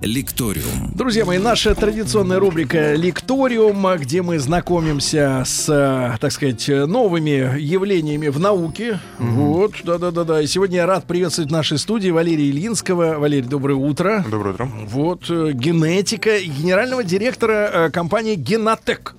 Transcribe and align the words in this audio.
Лекториум. 0.00 0.92
Друзья 0.94 1.24
мои, 1.24 1.38
наша 1.38 1.74
традиционная 1.74 2.38
рубрика 2.38 2.94
Лекториум, 2.94 3.86
где 3.96 4.22
мы 4.22 4.38
знакомимся 4.38 5.42
с, 5.46 5.68
э, 5.68 6.18
так 6.20 6.32
сказать, 6.32 6.68
новыми 6.68 7.58
явлениями 7.58 8.28
в 8.28 8.38
науке. 8.38 9.00
Mm-hmm. 9.18 9.30
Вот, 9.30 9.72
да-да-да-да. 9.84 10.42
И 10.42 10.46
сегодня 10.46 10.78
я 10.78 10.86
рад 10.86 11.04
приветствовать 11.04 11.50
в 11.50 11.52
нашей 11.52 11.78
студии 11.78 12.10
Валерия 12.10 12.50
Ильинского. 12.50 13.18
Валерий, 13.18 13.48
доброе 13.48 13.74
утро. 13.74 14.24
Доброе 14.30 14.54
утро. 14.54 14.70
Вот, 14.86 15.30
э, 15.30 15.52
генетика 15.52 16.38
генерального 16.38 17.02
директора 17.02 17.70
э, 17.72 17.90
компании 17.90 18.34
Генотек. 18.34 19.14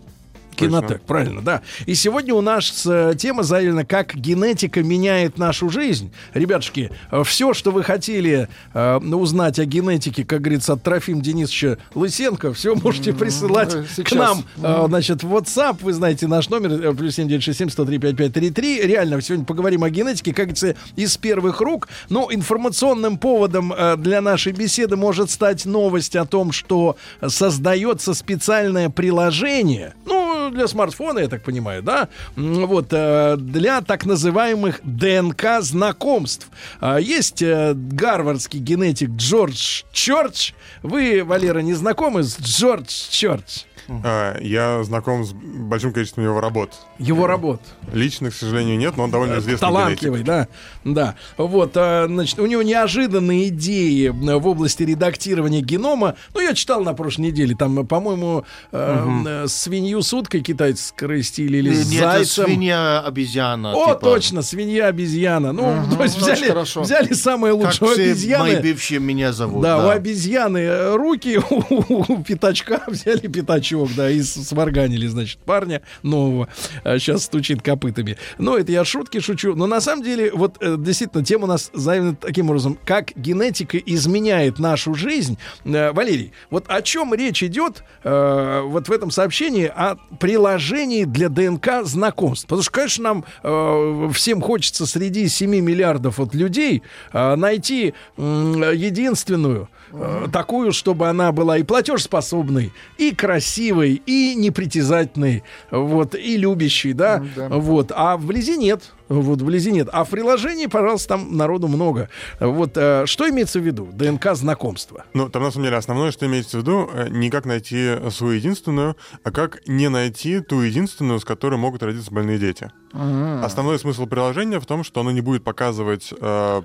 Кинотек, 0.55 1.01
правильно, 1.01 1.41
да. 1.41 1.61
И 1.85 1.95
сегодня 1.95 2.33
у 2.33 2.41
нас 2.41 2.85
э, 2.85 3.13
тема 3.17 3.43
заявлена, 3.43 3.85
как 3.85 4.15
генетика 4.15 4.83
меняет 4.83 5.37
нашу 5.37 5.69
жизнь. 5.69 6.11
Ребятушки, 6.33 6.91
э, 7.11 7.23
все, 7.23 7.53
что 7.53 7.71
вы 7.71 7.83
хотели 7.83 8.47
э, 8.73 8.97
узнать 8.97 9.59
о 9.59 9.65
генетике, 9.65 10.23
как 10.23 10.41
говорится, 10.41 10.73
от 10.73 10.83
Трофим 10.83 11.21
Денисовича 11.21 11.77
Лысенко, 11.93 12.53
все 12.53 12.75
можете 12.75 13.13
присылать 13.13 13.71
Сейчас. 13.95 14.09
к 14.09 14.15
нам. 14.15 14.43
Э, 14.61 14.85
значит, 14.87 15.23
в 15.23 15.33
WhatsApp, 15.35 15.77
вы 15.81 15.93
знаете 15.93 16.27
наш 16.27 16.49
номер, 16.49 16.71
э, 16.71 16.93
плюс 16.93 17.15
7967 17.15 17.69
103 17.69 17.99
5533. 17.99 18.81
Реально, 18.83 19.21
сегодня 19.21 19.45
поговорим 19.45 19.83
о 19.83 19.89
генетике, 19.89 20.33
как 20.33 20.45
говорится, 20.45 20.75
из 20.95 21.17
первых 21.17 21.61
рук. 21.61 21.87
Но 22.09 22.29
информационным 22.31 23.17
поводом 23.17 23.73
э, 23.73 23.97
для 23.97 24.21
нашей 24.21 24.53
беседы 24.53 24.95
может 24.95 25.29
стать 25.29 25.65
новость 25.65 26.15
о 26.15 26.25
том, 26.25 26.51
что 26.51 26.97
создается 27.25 28.13
специальное 28.13 28.89
приложение. 28.89 29.93
Ну, 30.05 30.24
для 30.51 30.67
смартфона, 30.67 31.19
я 31.19 31.27
так 31.27 31.43
понимаю, 31.43 31.81
да, 31.83 32.07
вот, 32.35 32.87
э, 32.91 33.37
для 33.37 33.81
так 33.81 34.05
называемых 34.05 34.81
ДНК-знакомств. 34.83 36.47
А, 36.79 36.97
есть 36.99 37.41
э, 37.41 37.73
гарвардский 37.75 38.59
генетик 38.59 39.09
Джордж 39.11 39.83
Чорч. 39.91 40.53
Вы, 40.83 41.23
Валера, 41.23 41.59
не 41.59 41.73
знакомы 41.73 42.23
с 42.23 42.39
Джордж 42.39 43.09
Чорч? 43.09 43.65
А, 43.87 44.37
я 44.39 44.83
знаком 44.83 45.23
с 45.23 45.33
большим 45.33 45.93
количеством 45.93 46.23
его 46.23 46.39
работ. 46.41 46.71
Его 46.97 47.27
работ. 47.27 47.61
Лично, 47.93 48.31
к 48.31 48.33
сожалению, 48.33 48.77
нет, 48.77 48.97
но 48.97 49.03
он 49.03 49.11
довольно 49.11 49.39
известный 49.39 49.59
Талантливый, 49.59 50.23
генетик. 50.23 50.49
да. 50.83 50.95
Да. 50.95 51.15
Вот, 51.37 51.71
а, 51.75 52.05
значит, 52.07 52.39
у 52.39 52.45
него 52.45 52.63
неожиданные 52.63 53.49
идеи 53.49 54.07
в 54.07 54.47
области 54.47 54.83
редактирования 54.83 55.61
генома. 55.61 56.15
Ну, 56.33 56.41
я 56.41 56.53
читал 56.53 56.83
на 56.83 56.93
прошлой 56.93 57.27
неделе, 57.27 57.55
там, 57.55 57.85
по-моему, 57.85 58.45
угу. 58.71 59.47
свинью 59.47 60.01
с 60.01 60.13
уткой 60.13 60.41
китайцы 60.41 60.87
скрестили 60.87 61.57
или 61.57 61.73
с 61.73 61.85
зайцем. 61.85 62.45
свинья-обезьяна. 62.45 63.73
О, 63.73 63.87
типа. 63.87 63.99
точно, 63.99 64.41
свинья-обезьяна. 64.41 65.51
Ну, 65.51 65.81
угу, 65.81 65.95
то 65.95 66.03
есть 66.03 66.17
ну, 66.19 66.23
взяли, 66.23 66.81
взяли 66.81 67.13
самое 67.13 67.53
лучшее 67.53 67.91
обезьяны. 67.91 68.43
мои 68.43 68.61
бывшие 68.61 68.99
меня 68.99 69.31
зовут. 69.31 69.61
Да, 69.61 69.77
да. 69.77 69.87
у 69.87 69.89
обезьяны 69.89 70.95
руки, 70.95 71.39
у, 71.49 72.13
у 72.13 72.23
пятачка 72.23 72.81
взяли 72.87 73.27
пятачок 73.27 73.74
чувак, 73.75 73.95
да, 73.95 74.09
и 74.09 74.21
сварганили, 74.21 75.07
значит, 75.07 75.39
парня 75.39 75.81
нового. 76.03 76.47
А 76.83 76.97
сейчас 76.99 77.25
стучит 77.25 77.61
копытами. 77.61 78.17
Но 78.37 78.57
это 78.57 78.71
я 78.71 78.85
шутки 78.85 79.19
шучу. 79.19 79.55
Но 79.55 79.67
на 79.67 79.81
самом 79.81 80.03
деле, 80.03 80.31
вот 80.33 80.57
э, 80.61 80.75
действительно, 80.77 81.23
тема 81.23 81.43
у 81.45 81.47
нас 81.47 81.69
заявлена 81.73 82.15
таким 82.19 82.49
образом, 82.49 82.77
как 82.85 83.11
генетика 83.15 83.77
изменяет 83.77 84.59
нашу 84.59 84.93
жизнь. 84.93 85.37
Э, 85.65 85.91
Валерий, 85.91 86.31
вот 86.49 86.65
о 86.67 86.81
чем 86.81 87.13
речь 87.13 87.43
идет 87.43 87.83
э, 88.03 88.61
вот 88.65 88.87
в 88.87 88.91
этом 88.91 89.11
сообщении 89.11 89.65
о 89.65 89.95
приложении 90.19 91.03
для 91.03 91.29
ДНК 91.29 91.83
знакомств? 91.83 92.45
Потому 92.45 92.63
что, 92.63 92.71
конечно, 92.71 93.03
нам 93.03 93.25
э, 93.43 94.09
всем 94.13 94.41
хочется 94.41 94.85
среди 94.85 95.27
7 95.27 95.49
миллиардов 95.49 96.17
вот 96.17 96.33
людей 96.33 96.81
э, 97.11 97.35
найти 97.35 97.93
э, 98.17 98.71
единственную 98.75 99.69
э, 99.97 100.27
такую, 100.31 100.71
чтобы 100.71 101.07
она 101.07 101.31
была 101.31 101.57
и 101.57 101.63
платежеспособной, 101.63 102.73
и 102.97 103.13
красивой, 103.13 104.01
и 104.05 104.35
непритязательной, 104.35 105.43
вот, 105.71 106.15
и 106.15 106.37
любящей, 106.37 106.93
да, 106.93 107.19
ну, 107.19 107.27
да. 107.35 107.49
вот. 107.49 107.91
А 107.95 108.17
вблизи 108.17 108.57
нет. 108.57 108.93
Вот 109.07 109.41
вблизи 109.41 109.71
нет. 109.71 109.87
А 109.91 110.03
в 110.03 110.09
приложении, 110.09 110.65
пожалуйста, 110.65 111.09
там 111.09 111.37
народу 111.37 111.67
много. 111.67 112.09
Вот 112.39 112.71
э, 112.75 113.05
что 113.05 113.29
имеется 113.29 113.59
в 113.59 113.63
виду? 113.63 113.87
ДНК 113.91 114.33
знакомства. 114.33 115.05
Ну, 115.13 115.29
там 115.29 115.43
на 115.43 115.51
самом 115.51 115.65
деле 115.65 115.77
основное, 115.77 116.11
что 116.11 116.25
имеется 116.25 116.57
в 116.57 116.61
виду, 116.61 116.89
э, 116.91 117.09
не 117.09 117.29
как 117.29 117.45
найти 117.45 117.97
свою 118.09 118.33
единственную, 118.33 118.97
а 119.23 119.31
как 119.31 119.61
не 119.67 119.89
найти 119.89 120.39
ту 120.39 120.61
единственную, 120.61 121.19
с 121.19 121.25
которой 121.25 121.57
могут 121.57 121.83
родиться 121.83 122.11
больные 122.11 122.39
дети. 122.39 122.71
А-а-а. 122.93 123.45
Основной 123.45 123.77
смысл 123.77 124.07
приложения 124.07 124.59
в 124.59 124.65
том, 124.65 124.83
что 124.83 125.01
оно 125.01 125.11
не 125.11 125.21
будет 125.21 125.43
показывать 125.43 126.11
э, 126.19 126.61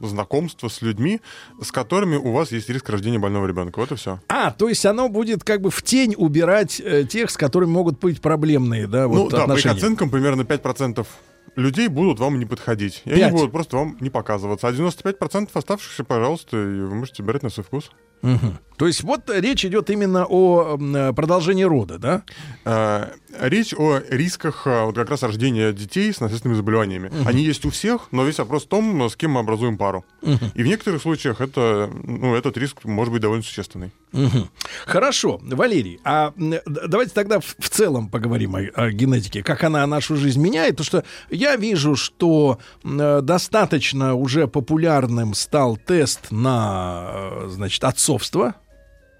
знакомство 0.00 0.68
с 0.68 0.82
людьми, 0.82 1.20
с 1.60 1.72
которыми 1.72 2.16
у 2.16 2.32
вас 2.32 2.52
есть 2.52 2.68
риск 2.68 2.88
рождения 2.88 3.18
больного 3.18 3.46
ребенка. 3.46 3.78
Вот 3.78 3.92
и 3.92 3.96
все. 3.96 4.20
А, 4.28 4.50
то 4.50 4.68
есть 4.68 4.84
оно 4.86 5.08
будет 5.08 5.44
как 5.44 5.60
бы 5.60 5.70
в 5.70 5.82
тень 5.82 6.14
убирать 6.16 6.80
э, 6.80 7.04
тех, 7.04 7.30
с 7.30 7.36
которыми 7.36 7.70
могут 7.70 7.98
быть 7.98 8.20
проблемные, 8.20 8.86
да, 8.86 9.08
вот 9.08 9.16
ну, 9.16 9.28
да, 9.28 9.42
отношения. 9.44 9.74
по 9.74 9.78
их 9.78 9.84
оценкам 9.84 10.10
примерно 10.10 10.42
5% 10.42 11.06
людей 11.56 11.88
будут 11.88 12.18
вам 12.18 12.38
не 12.38 12.46
подходить. 12.46 13.02
И 13.04 13.10
5. 13.10 13.22
они 13.22 13.32
будут 13.32 13.52
просто 13.52 13.76
вам 13.76 13.96
не 14.00 14.10
показываться. 14.10 14.68
А 14.68 14.72
95% 14.72 15.50
оставшихся, 15.52 16.04
пожалуйста, 16.04 16.56
вы 16.56 16.94
можете 16.94 17.22
брать 17.22 17.42
на 17.42 17.50
свой 17.50 17.64
вкус. 17.64 17.90
Угу. 18.22 18.54
То 18.80 18.86
есть 18.86 19.02
вот 19.02 19.28
речь 19.28 19.62
идет 19.66 19.90
именно 19.90 20.24
о 20.26 20.78
продолжении 21.14 21.64
рода, 21.64 21.98
да? 21.98 22.22
А, 22.64 23.12
речь 23.38 23.74
о 23.76 24.00
рисках 24.08 24.62
а, 24.66 24.86
вот 24.86 24.94
как 24.94 25.10
раз 25.10 25.22
рождения 25.22 25.74
детей 25.74 26.10
с 26.10 26.18
наследственными 26.18 26.56
заболеваниями. 26.56 27.08
Угу. 27.08 27.28
Они 27.28 27.42
есть 27.42 27.66
у 27.66 27.70
всех, 27.70 28.08
но 28.10 28.24
весь 28.24 28.38
вопрос 28.38 28.64
в 28.64 28.68
том, 28.68 29.10
с 29.10 29.16
кем 29.16 29.32
мы 29.32 29.40
образуем 29.40 29.76
пару. 29.76 30.06
Угу. 30.22 30.52
И 30.54 30.62
в 30.62 30.66
некоторых 30.66 31.02
случаях 31.02 31.42
это, 31.42 31.90
ну, 32.04 32.34
этот 32.34 32.56
риск 32.56 32.84
может 32.84 33.12
быть 33.12 33.20
довольно 33.20 33.42
существенный. 33.42 33.90
Угу. 34.14 34.48
Хорошо, 34.86 35.38
Валерий, 35.42 36.00
а 36.02 36.32
давайте 36.36 37.12
тогда 37.12 37.38
в, 37.40 37.56
в 37.58 37.68
целом 37.68 38.08
поговорим 38.08 38.56
о, 38.56 38.60
о 38.60 38.90
генетике, 38.90 39.42
как 39.42 39.62
она 39.62 39.86
нашу 39.86 40.16
жизнь 40.16 40.40
меняет, 40.40 40.78
потому 40.78 40.86
что 40.86 41.04
я 41.28 41.54
вижу, 41.56 41.96
что 41.96 42.58
э, 42.82 43.20
достаточно 43.22 44.14
уже 44.14 44.48
популярным 44.48 45.34
стал 45.34 45.76
тест 45.76 46.30
на, 46.30 47.10
э, 47.12 47.48
значит, 47.50 47.84
отцовство 48.10 48.54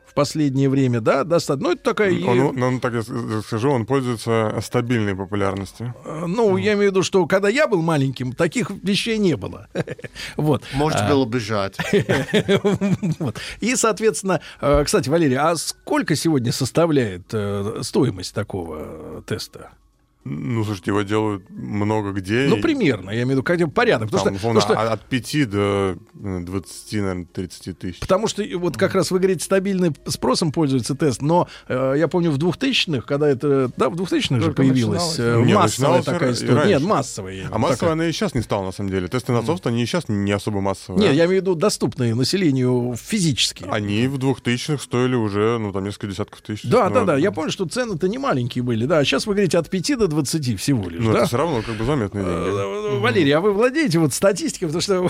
в 0.06 0.14
последнее 0.14 0.68
время, 0.68 1.00
да, 1.00 1.22
достаточно. 1.22 1.68
Ну, 1.68 1.74
это 1.74 1.84
такая... 1.84 2.12
Он, 2.24 2.60
он, 2.60 2.80
так 2.80 2.94
я 2.94 3.02
скажу, 3.42 3.70
он 3.70 3.86
пользуется 3.86 4.58
стабильной 4.60 5.14
популярностью. 5.14 5.94
Э, 6.04 6.24
ну, 6.26 6.56
я 6.56 6.72
имею 6.72 6.88
в 6.88 6.92
виду, 6.92 7.02
что 7.04 7.24
когда 7.26 7.48
я 7.48 7.68
был 7.68 7.80
маленьким, 7.80 8.32
таких 8.32 8.70
вещей 8.70 9.18
не 9.18 9.36
было. 9.36 9.68
вот. 10.36 10.64
Может 10.72 11.06
было 11.08 11.24
бежать. 11.26 11.78
И, 13.60 13.76
соответственно, 13.76 14.40
э, 14.60 14.82
кстати, 14.84 15.08
Валерий, 15.08 15.36
а 15.36 15.54
сколько 15.54 16.16
сегодня 16.16 16.50
составляет 16.50 17.32
э, 17.32 17.78
стоимость 17.82 18.34
такого 18.34 19.22
теста? 19.28 19.70
Ну, 20.30 20.64
слушайте, 20.64 20.92
его 20.92 21.02
делают 21.02 21.50
много 21.50 22.12
где. 22.12 22.46
Ну, 22.48 22.60
примерно, 22.60 23.10
я 23.10 23.22
имею 23.22 23.28
в 23.28 23.30
виду, 23.30 23.42
как 23.42 23.74
порядок. 23.74 24.10
Там, 24.10 24.20
что, 24.20 24.30
условно, 24.30 24.60
что, 24.60 24.74
от 24.74 25.08
5 25.08 25.50
до 25.50 25.98
20, 26.14 26.92
наверное, 26.92 27.24
30 27.24 27.78
тысяч. 27.78 27.98
Потому 27.98 28.28
что, 28.28 28.44
вот 28.54 28.76
как 28.76 28.94
раз 28.94 29.10
вы 29.10 29.18
говорите, 29.18 29.44
стабильным 29.44 29.94
спросом 30.06 30.52
пользуется 30.52 30.94
тест, 30.94 31.20
но 31.20 31.48
э, 31.68 31.94
я 31.96 32.06
помню 32.06 32.30
в 32.30 32.38
2000-х, 32.38 33.06
когда 33.06 33.28
это, 33.28 33.72
да, 33.76 33.90
в 33.90 33.94
2000-х 33.94 34.40
же 34.40 34.52
появилась 34.52 35.18
э, 35.18 35.36
массовая 35.38 36.02
такая 36.02 36.32
история. 36.32 36.64
Нет, 36.66 36.82
массовая. 36.82 37.48
А 37.50 37.58
массовая 37.58 37.76
такая. 37.76 37.92
она 37.92 38.06
и 38.06 38.12
сейчас 38.12 38.34
не 38.34 38.42
стала, 38.42 38.66
на 38.66 38.72
самом 38.72 38.90
деле. 38.90 39.08
Тесты 39.08 39.32
на 39.32 39.40
отцовство, 39.40 39.70
они 39.70 39.82
и 39.82 39.86
сейчас 39.86 40.08
не 40.08 40.30
особо 40.30 40.60
массовые. 40.60 41.00
Нет, 41.00 41.14
я 41.14 41.24
имею 41.24 41.40
в 41.40 41.42
виду 41.42 41.54
доступные 41.56 42.14
населению 42.14 42.94
физически. 42.96 43.66
Они 43.68 44.06
в 44.06 44.16
2000-х 44.16 44.82
стоили 44.82 45.16
уже, 45.16 45.58
ну, 45.58 45.72
там, 45.72 45.84
несколько 45.84 46.06
десятков 46.06 46.40
тысяч. 46.42 46.64
Да, 46.64 46.88
да, 46.88 47.04
да, 47.04 47.16
я 47.16 47.32
помню, 47.32 47.50
что 47.50 47.66
цены-то 47.66 48.08
не 48.08 48.18
маленькие 48.18 48.62
были, 48.62 48.86
да. 48.86 48.98
А 48.98 49.04
сейчас 49.04 49.26
вы 49.26 49.34
говорите 49.34 49.58
от 49.58 49.68
5 49.68 49.98
до 49.98 50.06
20 50.06 50.19
всего 50.28 50.88
лишь. 50.88 51.02
Ну, 51.02 51.12
да? 51.12 51.18
это 51.18 51.26
все 51.26 51.36
равно 51.36 51.62
как 51.62 51.76
бы 51.76 51.84
заметные 51.84 52.24
деньги. 52.24 52.96
Э, 52.96 52.98
Валерий, 53.00 53.32
а 53.32 53.40
вы 53.40 53.52
владеете 53.52 53.98
вот 53.98 54.12
статистикой, 54.12 54.68
потому 54.68 54.80
что 54.80 55.02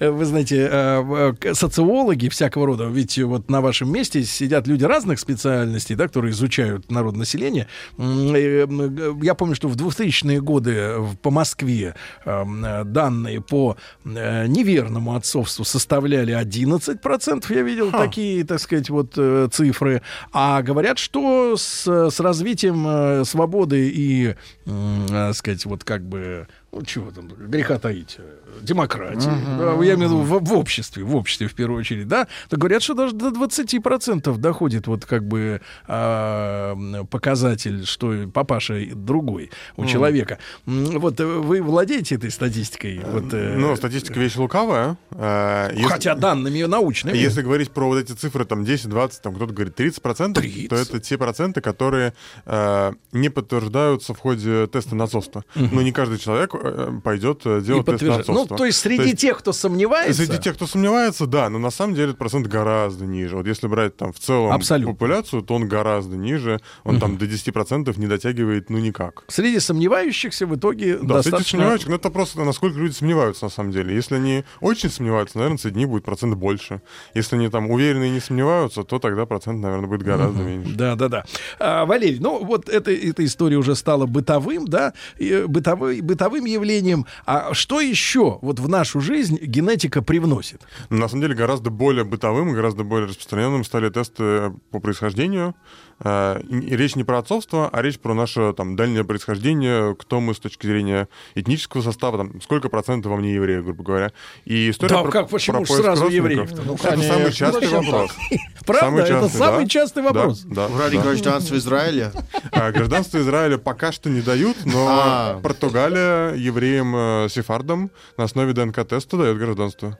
вы 0.00 0.24
знаете, 0.24 0.68
э, 0.70 1.34
э, 1.42 1.54
социологи 1.54 2.28
всякого 2.28 2.66
рода, 2.66 2.84
ведь 2.86 3.18
вот 3.18 3.50
на 3.50 3.60
вашем 3.60 3.92
месте 3.92 4.24
сидят 4.24 4.66
люди 4.66 4.84
разных 4.84 5.18
специальностей, 5.18 5.96
да, 5.96 6.06
которые 6.06 6.32
изучают 6.32 6.90
народонаселение. 6.90 7.68
Я 7.98 9.34
помню, 9.34 9.54
что 9.54 9.68
в 9.68 9.76
2000-е 9.76 10.40
годы 10.40 10.94
по 11.22 11.30
Москве 11.30 11.94
данные 12.24 13.40
по 13.40 13.76
неверному 14.04 15.14
отцовству 15.14 15.64
составляли 15.64 16.38
11%. 16.38 17.54
Я 17.54 17.62
видел 17.62 17.90
Ха. 17.90 17.98
такие, 17.98 18.44
так 18.44 18.60
сказать, 18.60 18.90
вот 18.90 19.18
цифры. 19.52 20.02
А 20.32 20.62
говорят, 20.62 20.98
что 20.98 21.56
с, 21.56 21.86
с 21.86 22.20
развитием 22.20 23.24
свободы 23.24 23.88
и, 23.88 24.13
э, 24.22 25.32
сказать, 25.32 25.64
вот 25.66 25.84
как 25.84 26.02
бы 26.02 26.46
ну, 26.74 26.82
чего 26.82 27.10
там, 27.10 27.28
греха 27.28 27.78
таить, 27.78 28.16
э, 28.18 28.22
демократии, 28.62 29.30
да, 29.58 29.72
я 29.84 29.94
имею 29.94 30.08
в 30.08 30.12
виду 30.12 30.18
в, 30.22 30.44
в 30.44 30.52
обществе, 30.54 31.02
в 31.04 31.14
обществе 31.16 31.46
в 31.48 31.54
первую 31.54 31.80
очередь, 31.80 32.08
да, 32.08 32.26
то 32.48 32.56
говорят, 32.56 32.82
что 32.82 32.94
даже 32.94 33.14
до 33.14 33.28
20% 33.30 34.36
доходит 34.38 34.86
вот 34.86 35.04
как 35.04 35.26
бы 35.26 35.60
а, 35.86 36.76
показатель, 37.10 37.84
что 37.86 38.28
папаша 38.32 38.80
другой 38.94 39.50
у 39.76 39.84
человека. 39.86 40.38
М, 40.66 40.98
Вот 40.98 41.20
э, 41.20 41.24
вы 41.24 41.62
владеете 41.62 42.14
этой 42.16 42.30
статистикой? 42.30 43.00
Вот, 43.04 43.32
э, 43.32 43.54
Ну, 43.56 43.76
статистика 43.76 44.18
вещь 44.20 44.36
лукавая. 44.36 44.96
Э, 45.12 45.70
если- 45.72 45.82
хотя 45.88 46.14
данными 46.14 46.62
научными. 46.64 47.16
Если 47.16 47.42
говорить 47.42 47.70
про 47.70 47.86
вот 47.88 47.98
эти 47.98 48.12
цифры, 48.12 48.44
там 48.44 48.64
10, 48.64 48.88
20, 48.88 49.22
там 49.22 49.34
кто-то 49.34 49.52
говорит 49.52 49.74
30 49.74 50.02
процентов, 50.02 50.42
30. 50.42 50.68
то 50.68 50.76
это 50.76 51.00
те 51.00 51.18
проценты, 51.18 51.60
которые 51.60 52.14
э, 52.46 52.92
не 53.12 53.28
подтверждаются 53.28 54.14
в 54.14 54.18
ходе 54.18 54.66
теста 54.66 54.94
на 54.96 55.04
отцовство. 55.04 55.44
Но 55.54 55.82
не 55.82 55.92
каждый 55.92 56.18
человек 56.18 56.54
э, 56.54 56.63
пойдет 57.02 57.42
э, 57.44 57.60
делать 57.60 57.86
тест 57.86 57.86
на 57.86 57.92
подтверждает. 57.92 58.28
Ну, 58.28 58.34
отцовство. 58.34 58.56
то 58.56 58.64
есть 58.64 58.78
среди 58.78 59.14
тех, 59.14 59.38
кто 59.38 59.52
сомневается, 59.52 60.24
Среди 60.24 60.38
тех, 60.38 60.54
кто 60.54 60.66
сомневается, 60.66 61.26
да, 61.26 61.48
но 61.50 61.58
на 61.58 61.70
самом 61.70 61.94
деле 61.94 62.08
этот 62.08 62.18
процент 62.18 62.46
гораздо 62.46 63.06
ниже. 63.06 63.36
Вот 63.36 63.46
если 63.46 63.66
брать 63.66 63.96
там 63.96 64.12
в 64.12 64.18
целом 64.18 64.52
Абсолютно. 64.52 64.92
популяцию, 64.92 65.42
то 65.42 65.54
он 65.54 65.68
гораздо 65.68 66.16
ниже. 66.16 66.60
Он 66.84 66.98
там 67.00 67.18
до 67.18 67.26
10% 67.26 67.98
не 67.98 68.06
дотягивает, 68.06 68.70
ну 68.70 68.78
никак. 68.78 69.24
среди 69.28 69.60
сомневающихся 69.60 70.46
в 70.46 70.56
итоге 70.56 70.94
Да, 70.94 70.98
среди 70.98 71.08
достаточно... 71.08 71.58
сомневающихся, 71.58 71.90
но 71.90 71.96
это 71.96 72.10
просто 72.10 72.44
насколько 72.44 72.78
люди 72.78 72.92
сомневаются 72.92 73.44
на 73.44 73.50
самом 73.50 73.72
деле. 73.72 73.94
Если 73.94 74.16
они 74.16 74.44
очень 74.60 74.90
сомневаются, 74.90 75.38
наверное, 75.38 75.58
среди 75.58 75.78
них 75.78 75.88
будет 75.88 76.04
процент 76.04 76.34
больше. 76.34 76.80
Если 77.14 77.36
они 77.36 77.48
там 77.48 77.70
уверены 77.70 78.08
и 78.08 78.10
не 78.10 78.20
сомневаются, 78.20 78.84
то 78.84 78.98
тогда 78.98 79.26
процент, 79.26 79.60
наверное, 79.60 79.88
будет 79.88 80.02
гораздо 80.02 80.42
меньше. 80.42 80.72
Да, 80.74 80.94
да, 80.94 81.08
да. 81.08 81.24
А, 81.58 81.84
Валерий, 81.84 82.18
ну 82.20 82.44
вот 82.44 82.68
это, 82.68 82.90
эта 82.92 83.24
история 83.24 83.56
уже 83.56 83.74
стала 83.74 84.06
бытовым, 84.06 84.66
да, 84.66 84.92
и, 85.18 85.30
э, 85.30 85.46
бытовой, 85.46 86.00
бытовым 86.00 86.44
явлением. 86.54 87.06
А 87.26 87.54
что 87.54 87.80
еще 87.80 88.38
вот 88.42 88.58
в 88.58 88.68
нашу 88.68 89.00
жизнь 89.00 89.38
генетика 89.40 90.02
привносит? 90.02 90.62
Но 90.90 90.98
на 90.98 91.08
самом 91.08 91.22
деле 91.22 91.34
гораздо 91.34 91.70
более 91.70 92.04
бытовым, 92.04 92.52
гораздо 92.52 92.84
более 92.84 93.08
распространенным 93.08 93.64
стали 93.64 93.90
тесты 93.90 94.52
по 94.70 94.80
происхождению. 94.80 95.54
И 96.02 96.76
Речь 96.76 96.96
не 96.96 97.04
про 97.04 97.18
отцовство, 97.18 97.68
а 97.72 97.82
речь 97.82 97.98
про 97.98 98.14
наше 98.14 98.52
там 98.52 98.76
дальнее 98.76 99.04
происхождение, 99.04 99.94
кто 99.94 100.20
мы 100.20 100.34
с 100.34 100.38
точки 100.38 100.66
зрения 100.66 101.08
этнического 101.34 101.82
состава, 101.82 102.18
там, 102.18 102.40
сколько 102.42 102.68
процентов 102.68 103.12
во 103.12 103.16
мне 103.18 103.34
евреев, 103.34 103.64
грубо 103.64 103.84
говоря. 103.84 104.12
И 104.44 104.70
история 104.70 104.96
Да, 104.96 105.02
про, 105.02 105.10
как, 105.10 105.28
почему 105.28 105.64
про 105.64 105.66
сразу 105.66 106.02
родственников. 106.04 106.50
евреев-то? 106.50 106.62
Ну, 106.62 106.74
это 106.74 106.88
конечно. 106.88 107.14
самый 107.14 107.32
частый 107.32 107.68
вопрос. 107.68 108.10
Правда? 108.66 108.84
Самый 108.86 109.00
это 109.02 109.08
частый, 109.08 109.38
самый 109.38 109.64
да. 109.64 109.68
частый 109.68 110.02
Да, 110.02 110.08
вопрос. 110.12 110.40
Да, 110.44 110.68
Ради 110.78 110.96
да. 110.96 111.02
гражданства 111.02 111.56
Израиля. 111.56 112.12
А, 112.52 112.72
Гражданство 112.72 113.18
Израиля 113.18 113.58
пока 113.58 113.92
что 113.92 114.10
не 114.10 114.20
дают, 114.20 114.56
но 114.64 114.86
А. 114.88 115.40
Португалия 115.42 116.34
евреям 116.34 116.94
э, 116.96 117.28
сефардам 117.30 117.90
на 118.16 118.24
основе 118.24 118.52
ДНК-теста 118.52 119.16
дает 119.16 119.38
гражданство. 119.38 119.96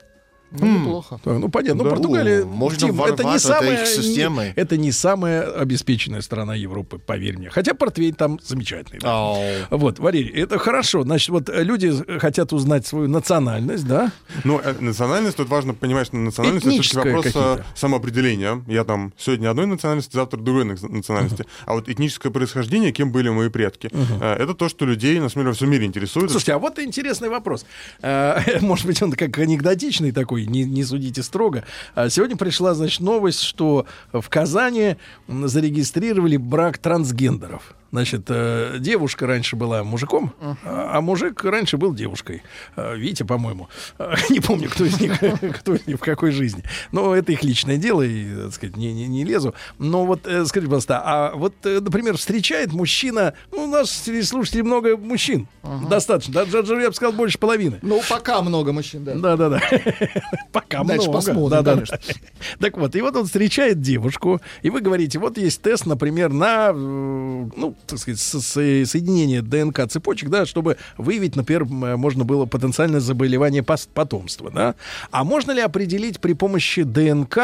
Ну, 0.51 0.79
неплохо. 0.79 1.19
Так, 1.23 1.39
Ну, 1.39 1.49
понятно. 1.49 1.83
Да. 1.83 1.89
Ну, 1.89 1.95
Португалия, 1.95 2.39
Ну, 2.45 2.51
можно 2.51 2.79
Тим, 2.79 3.01
это 3.01 3.23
не 3.23 3.39
самая, 3.39 3.83
их 3.83 3.97
не- 4.15 4.53
это 4.55 4.77
не 4.77 4.91
самая 4.91 5.43
обеспеченная 5.61 6.21
страна 6.21 6.55
Европы, 6.55 6.97
поверь 6.97 7.37
мне. 7.37 7.49
Хотя 7.49 7.73
портвейн 7.73 8.13
там 8.15 8.39
замечательный. 8.43 8.99
да. 8.99 9.11
Ау. 9.11 9.37
Вот, 9.71 9.99
Валерий, 9.99 10.29
это 10.43 10.57
хорошо. 10.57 11.03
Значит, 11.03 11.29
вот 11.29 11.49
э, 11.49 11.63
люди 11.63 11.91
хотят 12.19 12.53
узнать 12.53 12.85
свою 12.87 13.07
национальность, 13.09 13.87
да? 13.87 14.11
Ну, 14.43 14.59
э, 14.63 14.73
национальность, 14.79 15.37
тут 15.37 15.49
важно 15.49 15.73
понимать, 15.73 16.07
что 16.07 16.15
национальность 16.17 16.65
это 16.65 16.75
Этническая 16.75 17.03
все-таки 17.03 17.15
вопрос 17.37 17.55
какие-то. 17.55 17.65
самоопределения. 17.79 18.63
Я 18.67 18.83
там 18.83 19.13
сегодня 19.17 19.49
одной 19.49 19.65
национальности, 19.65 20.15
завтра 20.15 20.37
другой 20.39 20.65
на- 20.65 20.75
национальности. 20.89 21.45
А 21.65 21.73
вот 21.73 21.89
этническое 21.89 22.31
происхождение, 22.31 22.91
кем 22.91 23.11
были 23.11 23.29
мои 23.29 23.49
предки, 23.49 23.89
э, 24.21 24.33
это 24.39 24.53
то, 24.53 24.69
что 24.69 24.85
людей, 24.85 25.19
на 25.19 25.29
самом 25.29 25.43
деле, 25.43 25.49
во 25.49 25.53
всем 25.55 25.69
мире 25.71 25.85
интересует. 25.85 26.29
Слушайте, 26.31 26.53
а 26.53 26.59
вот 26.59 26.79
интересный 26.79 27.29
вопрос. 27.29 27.65
Э, 28.01 28.39
Может 28.61 28.85
быть, 28.85 29.01
он 29.01 29.11
как 29.11 29.37
анекдотичный 29.37 30.11
такой, 30.11 30.34
не, 30.37 30.63
не 30.63 30.83
судите 30.83 31.23
строго. 31.23 31.63
А 31.93 32.09
Сегодня 32.09 32.37
пришла, 32.37 32.73
значит, 32.73 33.01
новость, 33.01 33.41
что 33.41 33.85
в 34.11 34.27
Казани 34.29 34.97
зарегистрировали 35.27 36.37
брак 36.37 36.77
трансгендеров. 36.77 37.75
Значит, 37.95 38.25
э, 38.27 38.75
девушка 38.79 39.25
раньше 39.25 39.55
была 39.55 39.81
мужиком, 39.85 40.33
а 40.41 40.95
а 40.95 40.99
мужик 40.99 41.45
раньше 41.45 41.77
был 41.77 41.93
девушкой. 41.93 42.43
Э, 42.75 42.97
Витя, 42.97 43.23
по-моему. 43.23 43.69
Э, 43.99 44.15
Не 44.29 44.41
помню, 44.41 44.69
кто 44.69 44.83
из 44.83 44.99
них, 44.99 45.17
кто 45.59 45.75
из 45.75 45.87
них 45.87 45.95
в 45.95 46.01
какой 46.01 46.31
жизни. 46.31 46.63
Но 46.91 47.15
это 47.15 47.31
их 47.31 47.41
личное 47.41 47.77
дело, 47.77 48.01
и, 48.01 48.35
так 48.35 48.53
сказать, 48.53 48.75
не, 48.75 48.93
не, 48.93 49.07
не 49.07 49.23
лезу. 49.23 49.53
Но 49.79 50.05
вот 50.05 50.23
скажите, 50.23 50.65
пожалуйста, 50.65 51.01
а 51.05 51.31
вот, 51.35 51.53
например, 51.63 52.17
встречает 52.17 52.73
мужчина, 52.73 53.33
ну, 53.53 53.63
у 53.63 53.67
нас 53.67 53.89
среди 53.91 54.23
слушателей 54.23 54.63
много 54.63 54.97
мужчин, 54.97 55.47
достаточно, 55.89 56.33
да, 56.33 56.45
даже, 56.45 56.75
я 56.81 56.89
бы 56.89 56.95
сказал, 56.95 57.13
больше 57.13 57.37
половины. 57.37 57.79
Ну, 57.81 58.01
пока 58.09 58.41
много 58.41 58.73
мужчин, 58.73 59.05
да. 59.05 59.15
Да, 59.15 59.37
да, 59.37 59.49
да. 59.49 59.61
Пока 60.51 60.83
Дальше 60.83 61.09
много. 61.09 61.13
посмотрим, 61.13 61.49
да, 61.49 61.61
да, 61.61 61.73
конечно. 61.73 61.97
да. 61.97 62.13
Так 62.59 62.77
вот, 62.77 62.95
и 62.95 63.01
вот 63.01 63.15
он 63.15 63.25
встречает 63.25 63.79
девушку, 63.79 64.41
и 64.61 64.69
вы 64.69 64.81
говорите, 64.81 65.17
вот 65.19 65.37
есть 65.37 65.61
тест, 65.61 65.85
например, 65.85 66.31
на, 66.31 66.73
ну, 66.73 67.75
так 67.87 67.99
сказать, 67.99 68.19
со- 68.19 68.41
со- 68.41 68.85
соединение 68.85 69.41
ДНК 69.41 69.87
цепочек, 69.89 70.29
да, 70.29 70.45
чтобы 70.45 70.77
выявить, 70.97 71.35
например, 71.35 71.65
можно 71.65 72.23
было 72.23 72.45
потенциальное 72.45 72.99
заболевание 72.99 73.63
потомства, 73.63 74.51
да. 74.51 74.75
А 75.11 75.23
можно 75.23 75.51
ли 75.51 75.61
определить 75.61 76.19
при 76.19 76.33
помощи 76.33 76.83
ДНК 76.83 77.37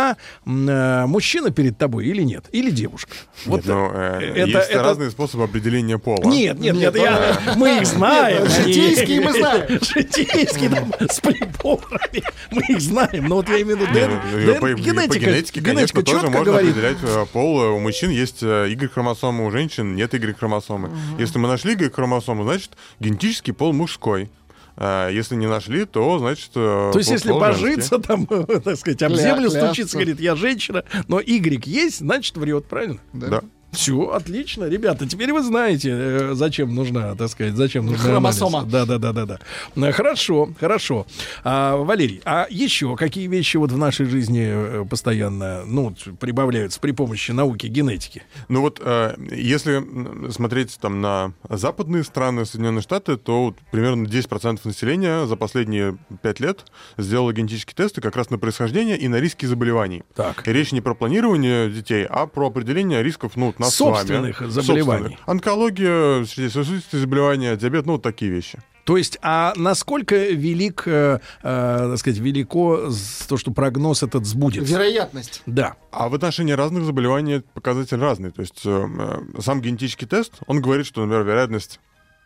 э, 0.46 1.06
мужчина 1.08 1.52
перед 1.52 1.78
тобой 1.78 2.06
или 2.08 2.24
нет, 2.24 2.46
или 2.52 2.70
девушка? 2.72 3.12
Вот 3.46 3.66
Ну, 3.66 3.92
э, 3.94 4.20
это- 4.36 4.40
есть 4.58 4.70
это- 4.70 4.84
разные 4.84 5.12
способы 5.12 5.44
определения 5.44 5.98
пола. 5.98 6.24
нет, 6.26 6.60
нет, 6.60 6.76
нет, 6.76 6.96
я, 6.96 7.42
мы 7.56 7.78
их 7.78 7.86
знаем. 7.86 8.44
Нет, 8.44 8.52
они- 8.60 8.74
житейские 8.74 9.22
мы 9.22 9.32
знаем. 9.34 9.80
Житейские 9.82 10.70
там 10.70 10.92
с 11.10 11.20
приборами. 11.20 12.24
Мы 12.52 12.62
их 12.70 12.82
знаем. 12.82 13.26
Но 13.28 13.36
вот 13.36 13.50
я 13.50 13.62
имею 13.62 13.78
в 13.78 13.82
виду 13.82 13.92
ну, 13.94 14.52
ДНК, 14.54 14.60
по, 14.60 14.74
генетика. 14.74 15.20
генетике, 15.20 15.60
Генетика 15.60 16.02
конечно, 16.02 16.04
тоже 16.04 16.28
можно 16.30 16.56
определять 16.58 16.98
э, 17.04 17.26
пол. 17.32 17.76
У 17.76 17.80
мужчин 17.80 18.10
есть 18.10 18.42
э, 18.42 18.68
Y-хромосомы, 18.70 19.46
у 19.46 19.52
женщин 19.52 19.96
нет 19.96 20.14
Y-хромосомы. 20.30 20.90
Если 21.20 21.38
мы 21.38 21.48
нашли 21.48 21.74
Y-хромосому, 21.74 22.44
значит, 22.44 22.72
генетический 23.00 23.54
пол 23.54 23.74
мужской. 23.74 24.30
А 24.78 25.10
Если 25.10 25.36
не 25.36 25.48
нашли, 25.48 25.86
то, 25.86 26.18
значит, 26.18 26.52
э, 26.56 26.92
То 26.94 26.98
есть, 26.98 27.12
если 27.12 27.32
божиться, 27.32 28.00
там, 28.00 28.26
так 28.64 28.78
сказать, 28.78 29.04
об 29.04 29.14
землю 29.14 29.50
стучится, 29.50 29.98
говорит, 29.98 30.20
я 30.20 30.36
женщина, 30.36 30.84
но 31.08 31.20
Y 31.20 31.66
есть, 31.68 32.00
значит, 32.00 32.38
врет, 32.38 32.66
правильно? 32.66 33.00
Да. 33.14 33.42
Все, 33.72 34.10
отлично, 34.10 34.66
ребята. 34.66 35.08
Теперь 35.08 35.32
вы 35.32 35.42
знаете, 35.44 35.90
э, 35.92 36.32
зачем 36.34 36.76
нужна, 36.76 37.16
так 37.16 37.30
сказать, 37.30 37.56
зачем 37.56 37.86
нужна 37.86 38.04
Хромосома. 38.04 38.60
анализ. 38.60 38.72
Да, 38.72 38.86
да, 38.86 38.98
да, 38.98 39.14
да, 39.26 39.40
да. 39.76 39.92
Хорошо, 39.94 40.50
хорошо. 40.60 41.08
А, 41.44 41.78
Валерий, 41.78 42.22
а 42.26 42.48
еще 42.50 42.96
какие 42.98 43.28
вещи 43.28 43.58
вот 43.58 43.72
в 43.72 43.78
нашей 43.78 44.08
жизни 44.08 44.46
э, 44.46 44.86
постоянно, 44.90 45.64
ну, 45.66 45.96
прибавляются 46.20 46.80
при 46.82 46.92
помощи 46.92 47.32
науки 47.32 47.68
генетики? 47.68 48.24
Ну 48.50 48.62
вот, 48.62 48.82
э, 48.84 49.16
если 49.32 50.32
смотреть 50.32 50.78
там 50.82 51.00
на 51.00 51.34
западные 51.50 52.04
страны, 52.04 52.46
Соединенные 52.46 52.82
Штаты, 52.82 53.16
то 53.16 53.46
вот 53.46 53.56
примерно 53.72 54.06
10% 54.06 54.60
населения 54.66 55.26
за 55.26 55.38
последние 55.38 55.98
5 56.22 56.40
лет 56.42 56.66
сделало 56.98 57.32
генетические 57.32 57.76
тесты 57.76 58.02
как 58.02 58.18
раз 58.18 58.30
на 58.30 58.38
происхождение 58.38 58.98
и 58.98 59.08
на 59.08 59.16
риски 59.18 59.46
заболеваний. 59.46 60.04
Так. 60.14 60.46
И 60.46 60.52
речь 60.52 60.74
не 60.74 60.82
про 60.82 60.94
планирование 60.94 61.70
детей, 61.70 62.06
а 62.06 62.28
про 62.28 62.48
определение 62.48 63.02
рисков, 63.02 63.38
ну, 63.38 63.54
нас 63.62 63.76
Собственных 63.76 64.38
с 64.38 64.42
вами. 64.42 64.52
заболеваний. 64.52 65.04
Собственных. 65.04 65.30
Онкология, 65.30 66.26
сердечно-сосудистые 66.26 67.02
заболевания, 67.02 67.56
диабет, 67.56 67.86
ну, 67.86 67.94
вот 67.94 68.02
такие 68.02 68.32
вещи. 68.32 68.60
То 68.84 68.98
есть, 68.98 69.20
а 69.22 69.54
насколько 69.56 70.16
велик, 70.16 70.84
э, 70.86 71.20
э, 71.44 71.88
так 71.92 71.98
сказать, 71.98 72.20
велико 72.20 72.90
то, 73.28 73.38
что 73.38 73.52
прогноз 73.52 74.04
этот 74.04 74.26
сбудется? 74.26 74.74
Вероятность. 74.74 75.44
Да. 75.46 75.76
А 75.92 76.10
в 76.10 76.16
отношении 76.16 76.54
разных 76.54 76.84
заболеваний 76.84 77.42
показатель 77.54 77.98
разный. 77.98 78.32
То 78.32 78.42
есть 78.42 78.62
э, 78.66 78.88
э, 79.36 79.42
сам 79.42 79.62
генетический 79.62 80.08
тест, 80.08 80.34
он 80.48 80.62
говорит, 80.62 80.88
что, 80.88 81.02
например, 81.02 81.24
вероятность 81.26 81.80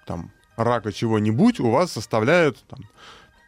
там, 0.08 0.32
рака 0.56 0.94
чего-нибудь 0.94 1.60
у 1.60 1.70
вас 1.70 1.92
составляет 1.92 2.58
там, 2.70 2.80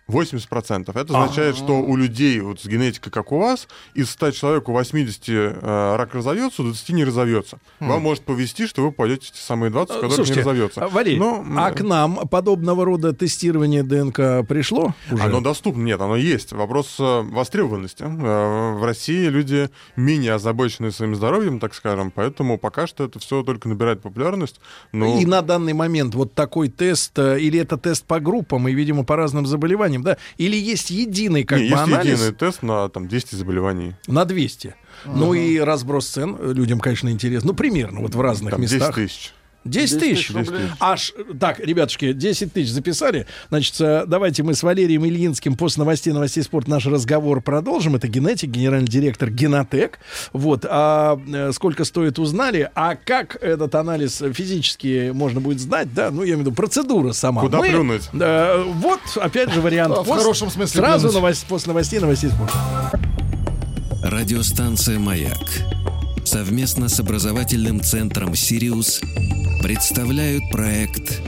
80%. 0.07 0.89
Это 0.89 1.01
означает, 1.01 1.55
что 1.55 1.81
у 1.81 1.95
людей 1.95 2.39
вот, 2.39 2.61
с 2.61 2.65
генетикой, 2.65 3.11
как 3.11 3.31
у 3.31 3.39
вас, 3.39 3.67
из 3.93 4.09
100 4.11 4.31
человек 4.31 4.69
у 4.69 4.73
80 4.73 5.23
э, 5.27 5.95
рак 5.95 6.13
разовьется, 6.15 6.61
у 6.61 6.65
20 6.65 6.89
не 6.89 7.03
разовьется. 7.05 7.59
Вам 7.79 8.01
может 8.01 8.23
повести, 8.23 8.67
что 8.67 8.83
вы 8.83 8.91
пойдете 8.91 9.31
те 9.33 9.41
самые 9.41 9.69
20, 9.69 9.91
в 9.91 9.95
которых 9.95 10.15
Слушайте, 10.15 10.39
не 10.39 10.41
разовьется. 10.41 10.83
а, 10.83 10.87
Валерий, 10.87 11.19
Но, 11.19 11.45
а 11.57 11.71
к 11.71 11.81
нам 11.81 12.27
подобного 12.27 12.85
рода 12.85 13.13
тестирование 13.13 13.83
ДНК 13.83 14.47
пришло 14.47 14.93
уже? 15.11 15.23
Оно 15.23 15.41
доступно, 15.41 15.83
нет, 15.83 15.99
оно 15.99 16.15
есть. 16.15 16.51
Вопрос 16.53 16.95
э, 16.99 17.21
востребованности. 17.21 18.03
Э, 18.03 18.73
В 18.77 18.83
России 18.83 19.27
люди 19.27 19.69
менее 19.95 20.33
озабочены 20.33 20.91
своим 20.91 21.15
здоровьем, 21.15 21.59
так 21.59 21.73
скажем, 21.73 22.11
поэтому 22.11 22.57
пока 22.57 22.87
что 22.87 23.03
это 23.03 23.19
все 23.19 23.43
только 23.43 23.67
набирает 23.69 24.01
популярность. 24.01 24.59
Но 24.91 25.19
И 25.19 25.25
на 25.25 25.41
данный 25.41 25.73
момент 25.73 26.15
вот 26.15 26.33
такой 26.33 26.69
тест, 26.69 27.17
э, 27.19 27.39
или 27.39 27.59
это 27.59 27.77
тест 27.77 28.05
по 28.05 28.19
группам, 28.19 28.67
и, 28.67 28.73
видимо, 28.73 29.03
по 29.03 29.15
разным 29.15 29.45
заболеваниям, 29.45 29.96
да? 30.03 30.17
Или 30.37 30.55
есть 30.55 30.89
единый 30.89 31.43
как 31.43 31.59
не, 31.59 31.65
бы 31.65 31.71
есть 31.71 31.81
анализ 31.83 32.19
единый 32.19 32.33
тест 32.33 32.63
на 32.63 32.89
там, 32.89 33.07
200 33.07 33.35
заболеваний. 33.35 33.93
на 34.07 34.25
200? 34.25 34.75
Ну 35.05 35.33
и 35.33 35.59
разброс 35.59 36.07
цен 36.07 36.37
людям, 36.53 36.79
конечно, 36.79 37.09
интересно. 37.09 37.49
Ну, 37.49 37.53
примерно, 37.53 38.01
вот 38.01 38.15
в 38.15 38.21
разных 38.21 38.51
Там 38.51 38.61
10 38.61 38.73
местах. 38.75 38.95
тысяч. 38.95 39.33
10 39.65 39.99
тысяч. 39.99 40.27
10 40.29 40.49
тысяч. 40.49 40.69
Аж, 40.79 41.13
так, 41.39 41.59
ребятушки, 41.59 42.13
10 42.13 42.53
тысяч 42.53 42.71
записали. 42.71 43.27
Значит, 43.49 43.75
э, 43.79 44.05
давайте 44.07 44.43
мы 44.43 44.53
с 44.53 44.63
Валерием 44.63 45.05
Ильинским 45.05 45.55
после 45.55 45.81
новостей, 45.81 46.13
новостей 46.13 46.43
спорта 46.43 46.69
наш 46.69 46.85
разговор 46.85 47.41
продолжим. 47.41 47.95
Это 47.95 48.07
генетик, 48.07 48.49
генеральный 48.49 48.87
директор 48.87 49.29
Генотек. 49.29 49.99
Вот, 50.33 50.65
а 50.69 51.19
э, 51.27 51.51
сколько 51.53 51.83
стоит, 51.83 52.19
узнали. 52.19 52.69
А 52.75 52.95
как 52.95 53.35
этот 53.41 53.75
анализ 53.75 54.21
физически 54.33 55.11
можно 55.13 55.41
будет 55.41 55.59
сдать, 55.59 55.93
да, 55.93 56.11
ну, 56.11 56.21
я 56.21 56.29
имею 56.29 56.37
в 56.37 56.41
виду, 56.41 56.51
процедура 56.53 57.11
сама. 57.11 57.41
Куда 57.41 57.59
Мы, 57.59 57.69
плюнуть? 57.69 58.03
э, 58.13 58.63
вот, 58.65 59.01
опять 59.15 59.51
же, 59.51 59.61
вариант. 59.61 59.95
А, 59.97 60.03
в 60.03 60.09
хорошем 60.09 60.49
смысле 60.49 60.81
Сразу 60.81 61.11
новость, 61.11 61.45
после 61.45 61.69
новостей, 61.69 61.99
новостей 61.99 62.29
спорта. 62.29 62.57
Радиостанция 64.03 64.99
«Маяк» 64.99 65.37
совместно 66.27 66.89
с 66.89 66.99
образовательным 66.99 67.79
центром 67.79 68.35
«Сириус» 68.35 69.01
представляют 69.63 70.43
проект 70.51 71.21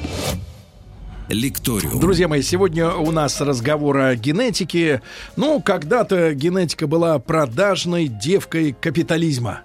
«Лекториум». 1.30 2.02
Друзья 2.02 2.28
мои, 2.28 2.42
сегодня 2.42 2.92
у 2.92 3.10
нас 3.12 3.40
разговор 3.40 3.98
о 3.98 4.16
генетике. 4.18 5.02
Ну, 5.38 5.62
когда-то 5.62 6.34
генетика 6.34 6.86
была 6.86 7.18
продажной 7.18 8.08
девкой 8.08 8.76
капитализма. 8.80 9.62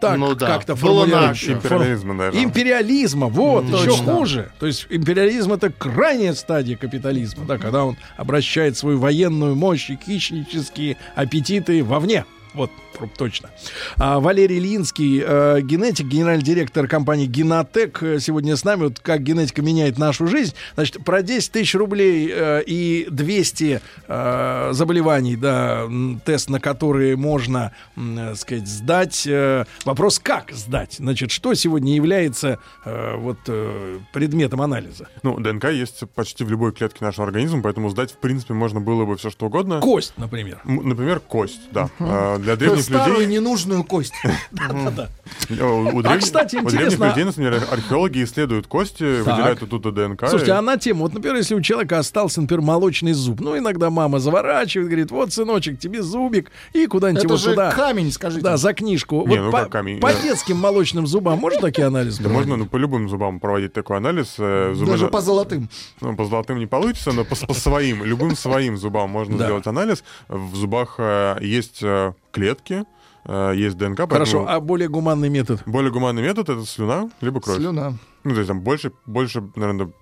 Так 0.00 0.18
Ну 0.18 0.34
да, 0.34 0.48
как-то 0.48 0.74
наше. 1.06 1.52
Империализма 1.52 2.18
даже. 2.18 2.42
Империализма, 2.42 3.28
вот, 3.28 3.64
еще 3.66 3.90
Точно. 3.90 4.14
хуже. 4.16 4.52
То 4.58 4.66
есть 4.66 4.88
империализм 4.90 5.52
это 5.52 5.70
крайняя 5.70 6.34
стадия 6.34 6.76
капитализма, 6.76 7.44
да, 7.46 7.56
когда 7.56 7.84
он 7.84 7.96
обращает 8.16 8.76
свою 8.76 8.98
военную 8.98 9.54
мощь 9.54 9.90
и 9.90 9.96
хищнические 10.04 10.96
аппетиты 11.14 11.84
вовне. 11.84 12.24
Вот, 12.52 12.70
точно. 13.16 13.50
А, 13.98 14.20
Валерий 14.20 14.58
Ильинский, 14.58 15.22
э, 15.24 15.60
генетик, 15.62 16.06
генеральный 16.06 16.44
директор 16.44 16.86
компании 16.86 17.26
Генотек, 17.26 18.02
э, 18.02 18.18
сегодня 18.20 18.56
с 18.56 18.64
нами. 18.64 18.84
Вот 18.84 19.00
как 19.00 19.22
генетика 19.22 19.62
меняет 19.62 19.98
нашу 19.98 20.26
жизнь. 20.26 20.54
Значит, 20.74 21.04
про 21.04 21.22
10 21.22 21.52
тысяч 21.52 21.74
рублей 21.74 22.30
э, 22.32 22.62
и 22.66 23.06
200 23.10 23.80
э, 24.08 24.68
заболеваний, 24.72 25.36
да, 25.36 25.88
тест 26.24 26.50
на 26.50 26.60
которые 26.60 27.16
можно, 27.16 27.72
э, 27.96 28.34
сказать, 28.34 28.66
сдать. 28.66 29.26
Э, 29.26 29.64
вопрос, 29.84 30.18
как 30.18 30.52
сдать? 30.52 30.96
Значит, 30.98 31.30
что 31.30 31.54
сегодня 31.54 31.94
является 31.94 32.58
э, 32.84 33.16
вот 33.16 33.38
э, 33.48 33.98
предметом 34.12 34.62
анализа? 34.62 35.08
Ну, 35.22 35.38
ДНК 35.38 35.64
есть 35.70 36.02
почти 36.14 36.44
в 36.44 36.50
любой 36.50 36.72
клетке 36.72 37.04
нашего 37.04 37.26
организма, 37.26 37.62
поэтому 37.62 37.88
сдать, 37.90 38.12
в 38.12 38.16
принципе, 38.16 38.54
можно 38.54 38.80
было 38.80 39.04
бы 39.04 39.16
все 39.16 39.30
что 39.30 39.46
угодно. 39.46 39.80
Кость, 39.80 40.14
например. 40.16 40.60
М, 40.64 40.88
Например, 40.88 41.20
кость, 41.20 41.60
да. 41.70 41.88
А, 41.98 42.38
Для 42.38 42.54
есть 42.54 42.81
древних 42.86 43.02
старую 43.02 43.20
людей... 43.26 43.34
ненужную 43.38 43.84
кость. 43.84 44.14
Да-да. 44.52 45.08
э, 45.48 45.54
У 45.54 46.02
древних- 46.02 46.20
кстати, 46.20 46.56
у 46.56 46.60
древних 46.62 46.74
интересно- 46.94 47.08
людей, 47.10 47.24
например, 47.24 47.62
археологи 47.70 48.24
исследуют 48.24 48.66
кости, 48.66 49.20
выделяют 49.22 49.62
оттуда 49.62 49.90
ДНК. 49.92 50.28
Слушайте, 50.28 50.52
а 50.52 50.62
на 50.62 50.76
тему, 50.76 51.04
вот, 51.04 51.14
например, 51.14 51.36
если 51.36 51.54
у 51.54 51.60
человека 51.60 51.98
остался, 51.98 52.40
например, 52.40 52.62
молочный 52.62 53.12
зуб, 53.12 53.40
ну, 53.40 53.56
иногда 53.58 53.90
мама 53.90 54.18
заворачивает, 54.18 54.88
говорит, 54.88 55.10
вот, 55.10 55.32
сыночек, 55.32 55.78
тебе 55.78 56.02
зубик, 56.02 56.50
и 56.72 56.86
куда-нибудь 56.86 57.24
Это 57.24 57.28
его 57.34 57.36
же 57.36 57.50
туда. 57.50 57.70
камень, 57.72 58.12
скажите. 58.12 58.42
Да, 58.42 58.56
за 58.56 58.72
книжку. 58.74 59.26
Не, 59.26 59.36
вот 59.38 59.44
ну 59.46 59.50
по, 59.52 59.58
как 59.60 59.70
камень? 59.70 60.00
по 60.00 60.12
детским 60.12 60.56
молочным 60.56 61.06
зубам 61.06 61.38
можно 61.38 61.60
такие 61.60 61.86
анализы 61.86 62.18
Да 62.22 62.28
проводить? 62.28 62.48
можно 62.48 62.64
ну, 62.64 62.68
по 62.70 62.76
любым 62.76 63.08
зубам 63.08 63.40
проводить 63.40 63.72
такой 63.72 63.96
анализ. 63.98 64.34
э, 64.38 64.74
Даже 64.86 65.08
по 65.08 65.20
золотым. 65.20 65.68
Ну, 66.00 66.14
по 66.16 66.24
золотым 66.24 66.58
не 66.58 66.66
получится, 66.66 67.12
но 67.12 67.24
по, 67.24 67.34
своим, 67.34 68.04
любым 68.04 68.36
своим 68.36 68.76
зубам 68.76 69.10
можно 69.10 69.36
сделать 69.36 69.66
анализ. 69.66 70.04
В 70.28 70.54
зубах 70.56 70.94
э, 70.98 71.38
есть 71.40 71.78
э, 71.82 72.12
клетки, 72.32 72.84
э, 73.24 73.52
есть 73.54 73.76
ДНК, 73.76 73.98
Хорошо, 74.10 74.38
поэтому 74.38 74.48
а 74.48 74.60
более 74.60 74.88
гуманный 74.88 75.28
метод? 75.28 75.62
более 75.66 75.92
гуманный 75.92 76.22
метод— 76.22 76.48
это 76.50 76.64
слюна, 76.66 77.08
либо 77.20 77.40
кровь. 77.40 77.58
Слюна. 77.58 77.94
Ну, 78.24 78.32
то 78.32 78.38
есть 78.38 78.48
там 78.48 78.60
больше, 78.60 78.92
больше, 79.06 79.42
наверное, 79.56 79.92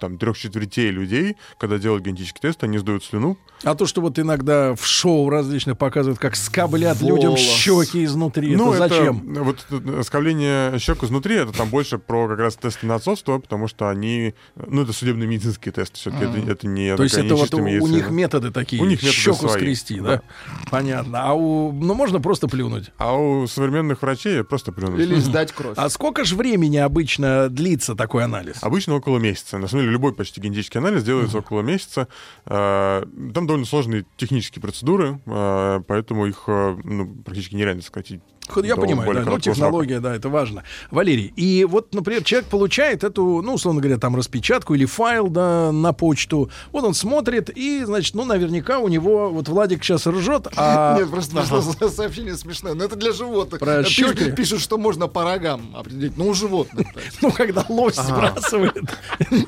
там 0.00 0.18
трех 0.18 0.36
четвертей 0.36 0.90
людей, 0.90 1.36
когда 1.58 1.78
делают 1.78 2.04
генетический 2.04 2.40
тест, 2.40 2.62
они 2.64 2.78
сдают 2.78 3.04
слюну. 3.04 3.38
А 3.62 3.74
то, 3.74 3.86
что 3.86 4.00
вот 4.00 4.18
иногда 4.18 4.74
в 4.74 4.86
шоу 4.86 5.28
различных 5.28 5.76
показывают, 5.76 6.18
как 6.18 6.34
скоблят 6.34 7.00
людям 7.02 7.32
Волос. 7.32 7.40
щеки 7.40 8.04
изнутри, 8.04 8.56
ну, 8.56 8.72
это 8.72 8.88
зачем? 8.88 9.22
вот 9.44 9.66
скобление 10.04 10.78
щек 10.78 11.02
изнутри, 11.04 11.36
это 11.36 11.52
там 11.52 11.68
больше 11.68 11.98
про 11.98 12.26
как 12.28 12.38
раз 12.38 12.56
тесты 12.56 12.86
на 12.86 12.96
отцовство, 12.96 13.38
потому 13.38 13.68
что 13.68 13.88
они, 13.88 14.34
ну, 14.56 14.82
это 14.82 14.92
судебные 14.92 15.28
медицинские 15.28 15.72
тесты, 15.72 15.96
все-таки 15.96 16.24
это, 16.24 16.50
это 16.50 16.66
не 16.66 16.96
То 16.96 17.02
есть 17.02 17.18
это 17.18 17.34
вот 17.34 17.52
у, 17.54 17.58
у 17.58 17.86
них 17.86 18.10
методы 18.10 18.50
такие, 18.50 18.82
У 18.82 18.86
них 18.86 19.02
методы 19.02 19.20
щеку 19.20 19.48
свои, 19.48 19.60
скрести, 19.60 20.00
да? 20.00 20.16
да. 20.16 20.22
Понятно. 20.70 21.22
А 21.22 21.34
у, 21.34 21.70
ну, 21.72 21.94
можно 21.94 22.20
просто 22.20 22.48
плюнуть. 22.48 22.90
А 22.96 23.14
у 23.14 23.46
современных 23.46 24.02
врачей 24.02 24.42
просто 24.42 24.72
плюнуть. 24.72 25.00
Или 25.00 25.16
сдать 25.16 25.52
кровь. 25.52 25.74
А 25.76 25.88
сколько 25.90 26.24
же 26.24 26.34
времени 26.34 26.78
обычно 26.78 27.48
длится 27.60 27.94
такой 27.94 28.24
анализ? 28.24 28.62
Обычно 28.62 28.94
около 28.94 29.18
месяца. 29.18 29.58
На 29.58 29.68
самом 29.68 29.82
деле 29.82 29.92
любой 29.92 30.14
почти 30.14 30.40
генетический 30.40 30.80
анализ 30.80 31.04
делается 31.04 31.38
около 31.38 31.60
месяца. 31.60 32.08
Э, 32.46 33.04
Там 33.34 33.46
довольно 33.46 33.66
сложные 33.66 34.06
технические 34.16 34.62
процедуры, 34.62 35.20
э, 35.26 35.80
поэтому 35.86 36.26
их 36.26 36.44
э, 36.46 36.76
ну, 36.82 37.14
практически 37.22 37.54
нереально 37.54 37.82
сократить. 37.82 38.20
Я 38.56 38.74
до 38.74 38.80
понимаю, 38.80 39.06
более 39.06 39.24
да, 39.24 39.30
ну, 39.30 39.38
технология, 39.40 40.00
да, 40.00 40.14
это 40.14 40.28
важно. 40.28 40.64
Валерий, 40.90 41.32
и 41.36 41.64
вот, 41.64 41.94
например, 41.94 42.24
человек 42.24 42.48
получает 42.48 43.04
эту, 43.04 43.42
ну, 43.42 43.54
условно 43.54 43.80
говоря, 43.80 43.98
там 43.98 44.16
распечатку 44.16 44.74
или 44.74 44.84
файл, 44.84 45.28
да, 45.28 45.72
на 45.72 45.92
почту. 45.92 46.50
Вот 46.72 46.84
он 46.84 46.94
смотрит, 46.94 47.50
и, 47.50 47.84
значит, 47.84 48.14
ну, 48.14 48.24
наверняка 48.24 48.78
у 48.78 48.88
него, 48.88 49.30
вот 49.30 49.48
Владик 49.48 49.84
сейчас 49.84 50.06
ржет, 50.06 50.48
а... 50.56 50.96
Нет, 50.98 51.10
просто 51.10 51.40
сообщение 51.90 52.36
смешное. 52.36 52.74
Но 52.74 52.84
это 52.84 52.96
для 52.96 53.12
животных. 53.12 53.60
Про 53.60 53.82
Пишут-? 53.82 54.34
Пишут, 54.34 54.60
что 54.60 54.78
можно 54.78 55.06
по 55.06 55.24
рогам 55.24 55.74
определить. 55.76 56.16
Ну, 56.16 56.28
у 56.28 56.34
животных. 56.34 56.86
Ну, 57.22 57.30
когда 57.32 57.64
лось 57.68 57.96
сбрасывает. 57.96 58.84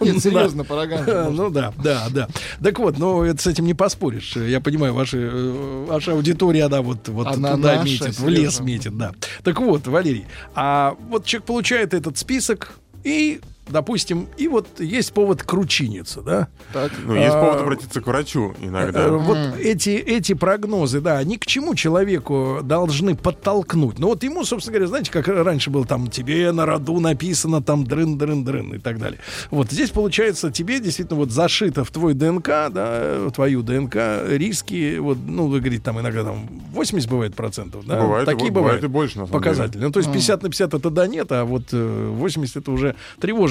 Нет, 0.00 0.22
серьезно, 0.22 0.64
по 0.64 0.76
рогам. 0.76 1.04
Да. 1.06 1.30
Ну 1.30 1.48
да, 1.48 1.72
да, 1.82 2.08
да. 2.10 2.28
Так 2.62 2.78
вот, 2.78 2.98
ну 2.98 3.22
это 3.22 3.40
с 3.40 3.46
этим 3.46 3.64
не 3.64 3.74
поспоришь. 3.74 4.36
Я 4.36 4.60
понимаю, 4.60 4.94
э, 4.94 5.84
ваша 5.88 6.12
аудитория, 6.12 6.64
она 6.64 6.82
вот, 6.82 7.02
туда 7.02 7.82
метит, 7.82 8.18
в 8.18 8.28
лес 8.28 8.60
метит, 8.60 8.91
да. 8.92 9.12
Так 9.42 9.60
вот, 9.60 9.86
Валерий, 9.86 10.26
а 10.54 10.96
вот 11.08 11.24
человек 11.24 11.46
получает 11.46 11.94
этот 11.94 12.18
список 12.18 12.74
и, 13.04 13.40
допустим, 13.68 14.28
и 14.36 14.48
вот 14.48 14.80
есть 14.80 15.12
повод 15.12 15.42
кручиниться, 15.42 16.20
да? 16.22 16.48
Так. 16.72 16.92
Ну, 17.04 17.14
есть 17.14 17.34
А, 17.34 17.40
повод 17.40 17.60
обратиться 17.62 18.00
к 18.00 18.06
врачу 18.06 18.52
Э, 18.60 18.66
иногда. 18.66 19.08
Вот 19.08 19.38
эти, 19.58 19.90
эти 19.90 20.34
прогнозы, 20.34 21.00
да, 21.00 21.18
они 21.18 21.38
к 21.38 21.46
чему 21.46 21.74
человеку 21.74 22.60
должны 22.62 23.14
подтолкнуть? 23.14 23.98
Ну 23.98 24.08
вот 24.08 24.22
ему, 24.22 24.44
собственно 24.44 24.74
говоря, 24.74 24.88
знаете, 24.88 25.10
как 25.10 25.28
раньше 25.28 25.70
было 25.70 25.84
там 25.84 26.08
тебе 26.08 26.50
на 26.52 26.66
роду 26.66 27.00
написано 27.00 27.62
там 27.62 27.84
дрын-дрын-дрын 27.84 28.76
и 28.76 28.78
так 28.78 28.98
далее. 28.98 29.18
Вот 29.50 29.70
здесь 29.70 29.90
получается 29.90 30.50
тебе 30.50 30.80
действительно 30.80 31.18
вот 31.18 31.30
зашито 31.30 31.84
в 31.84 31.90
твой 31.90 32.14
ДНК, 32.14 32.48
да, 32.70 33.18
в 33.26 33.32
твою 33.32 33.62
ДНК 33.62 33.96
риски, 34.28 34.98
вот, 34.98 35.18
ну 35.26 35.46
вы 35.48 35.60
говорите 35.60 35.82
там 35.82 36.00
иногда 36.00 36.24
там 36.24 36.48
80 36.72 37.08
бывает 37.08 37.34
процентов, 37.34 37.86
да? 37.86 38.00
Бывает, 38.00 38.26
Такие 38.26 38.50
бывают. 38.50 38.80
бывает 38.80 38.84
и 38.84 38.88
больше, 38.88 39.18
на 39.18 39.26
самом 39.26 39.40
Показатели. 39.40 39.82
Ну, 39.82 39.90
то 39.90 40.00
есть 40.00 40.12
50 40.12 40.42
на 40.42 40.48
50 40.48 40.74
это 40.74 40.90
да, 40.90 41.06
нет, 41.06 41.30
а 41.32 41.44
вот 41.44 41.64
э, 41.72 42.08
80 42.10 42.56
это 42.56 42.70
уже 42.70 42.94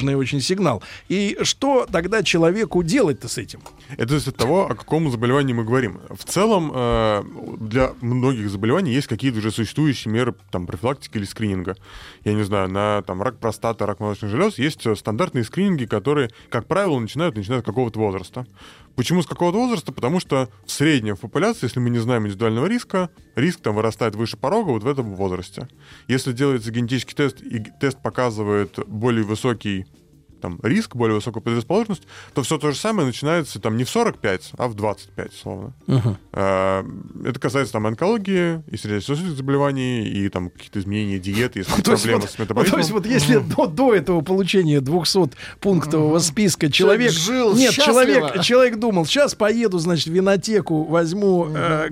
тревожный 0.02 0.14
очень 0.14 0.40
сигнал. 0.40 0.82
И 1.08 1.38
что 1.42 1.86
тогда 1.90 2.22
человеку 2.22 2.82
делать-то 2.82 3.28
с 3.28 3.38
этим? 3.38 3.60
Это 3.96 4.08
зависит 4.10 4.28
от 4.28 4.36
того, 4.36 4.66
о 4.70 4.74
каком 4.74 5.10
заболевании 5.10 5.52
мы 5.52 5.64
говорим. 5.64 6.00
В 6.10 6.24
целом, 6.24 6.72
э, 6.74 7.22
для 7.60 7.92
многих 8.00 8.50
заболеваний 8.50 8.92
есть 8.92 9.06
какие-то 9.06 9.38
уже 9.38 9.50
существующие 9.50 10.12
меры 10.12 10.34
там, 10.50 10.66
профилактики 10.66 11.18
или 11.18 11.24
скрининга. 11.24 11.76
Я 12.24 12.34
не 12.34 12.42
знаю, 12.42 12.68
на 12.68 13.02
там, 13.02 13.22
рак 13.22 13.38
простаты, 13.38 13.86
рак 13.86 14.00
молочных 14.00 14.30
желез 14.30 14.58
есть 14.58 14.86
э, 14.86 14.96
стандартные 14.96 15.44
скрининги, 15.44 15.84
которые, 15.84 16.30
как 16.50 16.66
правило, 16.66 16.98
начинают, 16.98 17.36
начинают 17.36 17.64
с 17.64 17.66
какого-то 17.66 17.98
возраста. 17.98 18.46
Почему 18.96 19.22
с 19.22 19.26
какого-то 19.26 19.58
возраста? 19.58 19.92
Потому 19.92 20.20
что 20.20 20.48
в 20.66 20.70
среднем 20.70 21.16
в 21.16 21.20
популяции, 21.20 21.66
если 21.66 21.80
мы 21.80 21.90
не 21.90 21.98
знаем 21.98 22.24
индивидуального 22.24 22.66
риска, 22.66 23.10
риск 23.36 23.60
там 23.60 23.74
вырастает 23.74 24.14
выше 24.14 24.36
порога 24.36 24.70
вот 24.70 24.82
в 24.82 24.88
этом 24.88 25.14
возрасте. 25.14 25.68
Если 26.08 26.32
делается 26.32 26.70
генетический 26.70 27.14
тест, 27.14 27.42
и 27.42 27.58
тест 27.80 28.02
показывает 28.02 28.78
более 28.86 29.24
высокий 29.24 29.86
там, 30.42 30.58
риск, 30.62 30.96
более 30.96 31.14
высокую 31.14 31.42
предрасположенность, 31.42 32.02
то 32.34 32.42
все 32.42 32.58
то 32.58 32.70
же 32.70 32.76
самое 32.76 33.06
начинается 33.06 33.60
там 33.60 33.76
не 33.76 33.84
в 33.84 33.88
45, 33.88 34.52
а 34.58 34.68
в 34.68 34.74
25, 34.74 35.32
словно. 35.32 35.72
Э, 36.32 36.84
Это 37.24 37.40
касается 37.40 37.72
там 37.72 37.86
онкологии 37.86 38.62
и 38.70 38.76
сердечно-сосудистых 38.76 39.38
заболеваний, 39.38 40.06
и 40.06 40.28
там 40.28 40.50
каких-то 40.50 40.80
изменений 40.80 41.18
диеты, 41.18 41.60
если 41.60 41.80
проблемы 41.82 42.28
с 42.28 42.38
метаболизмом. 42.38 42.72
то 42.72 42.78
есть 42.78 42.90
вот 42.90 43.06
если 43.06 43.38
до, 43.38 43.94
этого 43.94 44.20
получения 44.20 44.80
200-пунктового 44.80 46.18
списка 46.18 46.70
человек... 46.70 47.12
жил 47.12 47.54
Нет, 47.54 47.72
человек, 47.72 48.42
человек 48.42 48.78
думал, 48.78 49.06
сейчас 49.06 49.34
поеду, 49.34 49.78
значит, 49.78 50.08
в 50.08 50.12
винотеку, 50.12 50.84
возьму 50.84 51.48
э, 51.48 51.88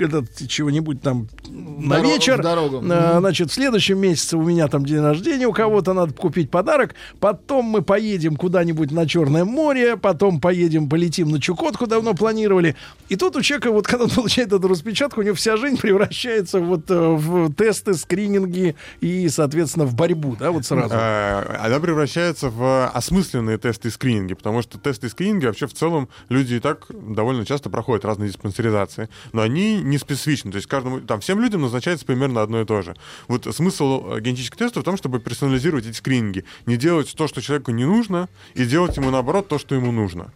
этот 0.00 0.48
чего-нибудь 0.48 1.00
там, 1.00 1.28
на 1.48 2.00
вечер. 2.00 2.42
А, 2.44 3.20
Значит, 3.20 3.50
в 3.50 3.54
следующем 3.54 3.98
месяце 3.98 4.36
у 4.36 4.42
меня 4.42 4.68
там 4.68 4.84
день 4.84 5.00
рождения, 5.00 5.46
у 5.46 5.52
кого-то 5.52 5.92
надо 5.92 6.12
купить 6.12 6.50
подарок. 6.50 6.94
Потом 7.20 7.66
мы 7.66 7.82
поедем 7.92 8.36
куда-нибудь 8.36 8.90
на 8.90 9.06
Черное 9.06 9.44
море, 9.44 9.98
потом 9.98 10.40
поедем, 10.40 10.88
полетим 10.88 11.28
на 11.28 11.38
Чукотку, 11.38 11.86
давно 11.86 12.14
планировали. 12.14 12.74
И 13.10 13.16
тут 13.16 13.36
у 13.36 13.42
человека, 13.42 13.70
вот 13.70 13.86
когда 13.86 14.04
он 14.04 14.10
получает 14.10 14.50
эту 14.50 14.66
распечатку, 14.66 15.20
у 15.20 15.22
него 15.22 15.34
вся 15.34 15.58
жизнь 15.58 15.78
превращается 15.78 16.58
вот 16.58 16.90
э, 16.90 16.94
в 16.94 17.52
тесты, 17.52 17.92
скрининги 17.92 18.76
и, 19.02 19.28
соответственно, 19.28 19.84
в 19.84 19.94
борьбу, 19.94 20.36
да, 20.40 20.52
вот 20.52 20.64
сразу. 20.64 20.94
Э, 20.94 21.58
Она 21.60 21.80
превращается 21.80 22.48
в 22.48 22.88
осмысленные 22.88 23.58
тесты 23.58 23.88
и 23.88 23.90
скрининги, 23.90 24.32
потому 24.32 24.62
что 24.62 24.78
тесты 24.78 25.08
и 25.08 25.10
скрининги 25.10 25.44
вообще 25.44 25.66
в 25.66 25.74
целом 25.74 26.08
люди 26.30 26.54
и 26.54 26.60
так 26.60 26.86
довольно 26.88 27.44
часто 27.44 27.68
проходят 27.68 28.06
разные 28.06 28.30
диспансеризации, 28.30 29.10
но 29.34 29.42
они 29.42 29.82
не 29.82 29.98
специфичны, 29.98 30.50
то 30.50 30.56
есть 30.56 30.66
каждому, 30.66 31.00
там, 31.00 31.20
всем 31.20 31.40
людям 31.40 31.60
назначается 31.60 32.06
примерно 32.06 32.40
одно 32.40 32.62
и 32.62 32.64
то 32.64 32.80
же. 32.80 32.96
Вот 33.28 33.46
смысл 33.54 34.14
э, 34.14 34.20
генетических 34.20 34.56
тестов 34.56 34.82
в 34.82 34.86
том, 34.86 34.96
чтобы 34.96 35.20
персонализировать 35.20 35.84
эти 35.84 35.96
скрининги, 35.96 36.46
не 36.64 36.78
делать 36.78 37.12
то, 37.14 37.28
что 37.28 37.42
человеку 37.42 37.70
не 37.70 37.81
нужно, 37.84 38.28
и 38.54 38.64
делать 38.64 38.96
ему, 38.96 39.10
наоборот, 39.10 39.48
то, 39.48 39.58
что 39.58 39.74
ему 39.74 39.92
нужно. 39.92 40.32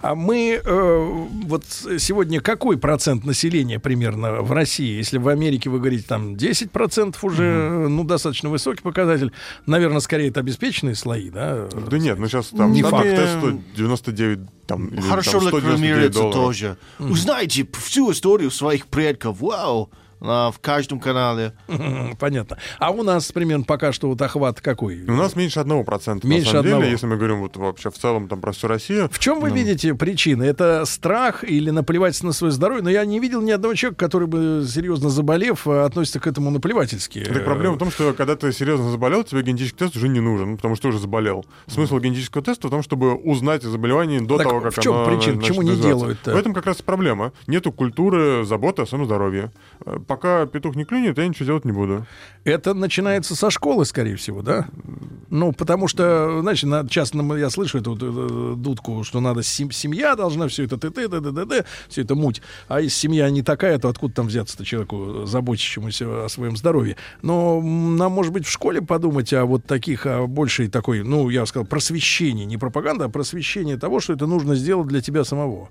А 0.00 0.14
мы 0.14 0.60
э, 0.64 1.26
вот 1.46 1.64
сегодня 1.98 2.40
какой 2.40 2.78
процент 2.78 3.24
населения 3.24 3.80
примерно 3.80 4.42
в 4.42 4.52
России? 4.52 4.96
Если 4.96 5.18
в 5.18 5.26
Америке 5.28 5.70
вы 5.70 5.78
говорите 5.80 6.04
там 6.06 6.34
10% 6.34 7.16
уже, 7.22 7.42
э, 7.44 7.88
ну, 7.88 8.04
достаточно 8.04 8.48
высокий 8.48 8.82
показатель. 8.82 9.32
Наверное, 9.66 10.00
скорее 10.00 10.28
это 10.28 10.40
обеспеченные 10.40 10.94
слои, 10.94 11.30
да? 11.30 11.66
Да 11.66 11.98
нет, 11.98 12.18
ну 12.18 12.28
сейчас 12.28 12.46
там 12.48 12.72
Не 12.72 12.82
факт. 12.82 13.02
тест 13.04 13.38
стоит 13.38 13.56
99 13.76 14.38
там, 14.66 14.90
Хорошо 15.00 15.40
там, 15.40 15.48
199 15.48 15.64
рекламируется 15.64 16.20
долларов. 16.20 16.34
тоже. 16.34 16.76
Узнаете 17.00 17.66
всю 17.84 18.12
историю 18.12 18.50
своих 18.50 18.86
предков. 18.86 19.40
Вау! 19.40 19.90
А, 19.90 19.96
в 20.20 20.54
каждом 20.60 21.00
канале. 21.00 21.52
Понятно. 22.18 22.58
А 22.78 22.90
у 22.90 23.02
нас 23.02 23.30
примерно 23.32 23.64
пока 23.64 23.92
что 23.92 24.08
вот 24.08 24.20
охват 24.20 24.60
какой? 24.60 25.04
У 25.04 25.12
нас 25.12 25.36
меньше 25.36 25.60
одного 25.60 25.84
процента, 25.84 26.26
Меньше 26.26 26.46
на 26.46 26.52
самом 26.52 26.64
одного. 26.66 26.82
деле, 26.82 26.92
если 26.92 27.06
мы 27.06 27.16
говорим 27.16 27.40
вот 27.40 27.56
вообще 27.56 27.90
в 27.90 27.98
целом 27.98 28.28
там 28.28 28.40
про 28.40 28.52
всю 28.52 28.68
Россию. 28.68 29.08
В 29.12 29.18
чем 29.18 29.40
вы 29.40 29.50
видите 29.50 29.94
причины? 29.94 30.44
Это 30.44 30.84
страх 30.86 31.44
или 31.44 31.70
наплевательство 31.70 32.28
на 32.28 32.32
свое 32.32 32.52
здоровье? 32.52 32.82
Но 32.82 32.90
я 32.90 33.04
не 33.04 33.20
видел 33.20 33.42
ни 33.42 33.50
одного 33.50 33.74
человека, 33.74 34.04
который 34.04 34.28
бы, 34.28 34.64
серьезно 34.68 35.10
заболев, 35.10 35.66
э, 35.66 35.84
относится 35.84 36.20
к 36.20 36.26
этому 36.26 36.50
наплевательски. 36.50 37.24
Так 37.24 37.44
проблема 37.44 37.74
в 37.76 37.78
том, 37.78 37.90
что 37.90 38.12
когда 38.12 38.36
ты 38.36 38.52
серьезно 38.52 38.90
заболел, 38.90 39.24
тебе 39.24 39.42
генетический 39.42 39.78
тест 39.78 39.96
уже 39.96 40.08
не 40.08 40.20
нужен, 40.20 40.56
потому 40.56 40.74
что 40.74 40.82
ты 40.82 40.88
уже 40.88 40.98
заболел. 40.98 41.44
Смысл 41.66 41.98
генетического 41.98 42.42
теста 42.42 42.68
в 42.68 42.70
том, 42.70 42.82
чтобы 42.82 43.14
узнать 43.14 43.64
о 43.64 43.70
заболевании 43.70 44.18
до 44.18 44.38
Так 44.38 44.48
того, 44.48 44.60
как 44.60 44.74
в 44.74 44.80
чем 44.80 44.94
оно 44.94 45.06
причина? 45.06 45.40
Почему 45.40 45.62
не 45.62 45.76
делают-то? 45.76 46.32
В 46.32 46.36
этом 46.36 46.54
как 46.54 46.66
раз 46.66 46.80
и 46.80 46.82
проблема. 46.82 47.32
Нету 47.46 47.72
культуры 47.72 48.44
заботы 48.44 48.82
о 48.82 48.86
своем 48.86 49.04
здоровье. 49.04 49.50
Пока 50.08 50.46
петух 50.46 50.74
не 50.74 50.86
клюнет, 50.86 51.18
я 51.18 51.28
ничего 51.28 51.44
делать 51.44 51.66
не 51.66 51.72
буду. 51.72 52.06
Это 52.44 52.72
начинается 52.72 53.36
со 53.36 53.50
школы, 53.50 53.84
скорее 53.84 54.16
всего, 54.16 54.40
да? 54.40 54.66
Ну, 55.28 55.52
потому 55.52 55.86
что, 55.86 56.40
значит, 56.40 56.64
на- 56.70 56.88
часто 56.88 57.18
мы- 57.18 57.38
я 57.38 57.50
слышу 57.50 57.76
эту, 57.78 57.94
э, 57.94 58.54
дудку, 58.56 59.04
что 59.04 59.20
надо 59.20 59.42
сем- 59.42 59.70
семья 59.70 60.16
должна 60.16 60.48
все 60.48 60.64
это 60.64 60.78
ты 60.78 60.90
ты 60.90 61.08
ты 61.10 61.20
ты 61.20 61.44
ты 61.46 61.64
все 61.90 62.00
это 62.02 62.14
муть. 62.14 62.40
А 62.68 62.80
если 62.80 62.96
семья 62.98 63.28
не 63.28 63.42
такая, 63.42 63.78
то 63.78 63.90
откуда 63.90 64.14
там 64.14 64.28
взяться-то 64.28 64.64
человеку, 64.64 65.26
заботящемуся 65.26 66.24
о 66.24 66.28
своем 66.30 66.56
здоровье? 66.56 66.96
Но 67.20 67.60
нам, 67.60 68.10
может 68.12 68.32
быть, 68.32 68.46
в 68.46 68.50
школе 68.50 68.80
подумать 68.80 69.34
о 69.34 69.44
вот 69.44 69.66
таких, 69.66 70.06
о 70.06 70.26
большей 70.26 70.68
такой, 70.68 71.02
ну, 71.02 71.28
я 71.28 71.42
бы 71.42 71.46
сказал, 71.46 71.66
просвещении, 71.66 72.46
не 72.46 72.56
пропаганда, 72.56 73.04
а 73.04 73.08
просвещение 73.10 73.76
того, 73.76 74.00
что 74.00 74.14
это 74.14 74.26
нужно 74.26 74.54
сделать 74.54 74.88
для 74.88 75.02
тебя 75.02 75.24
самого. 75.24 75.68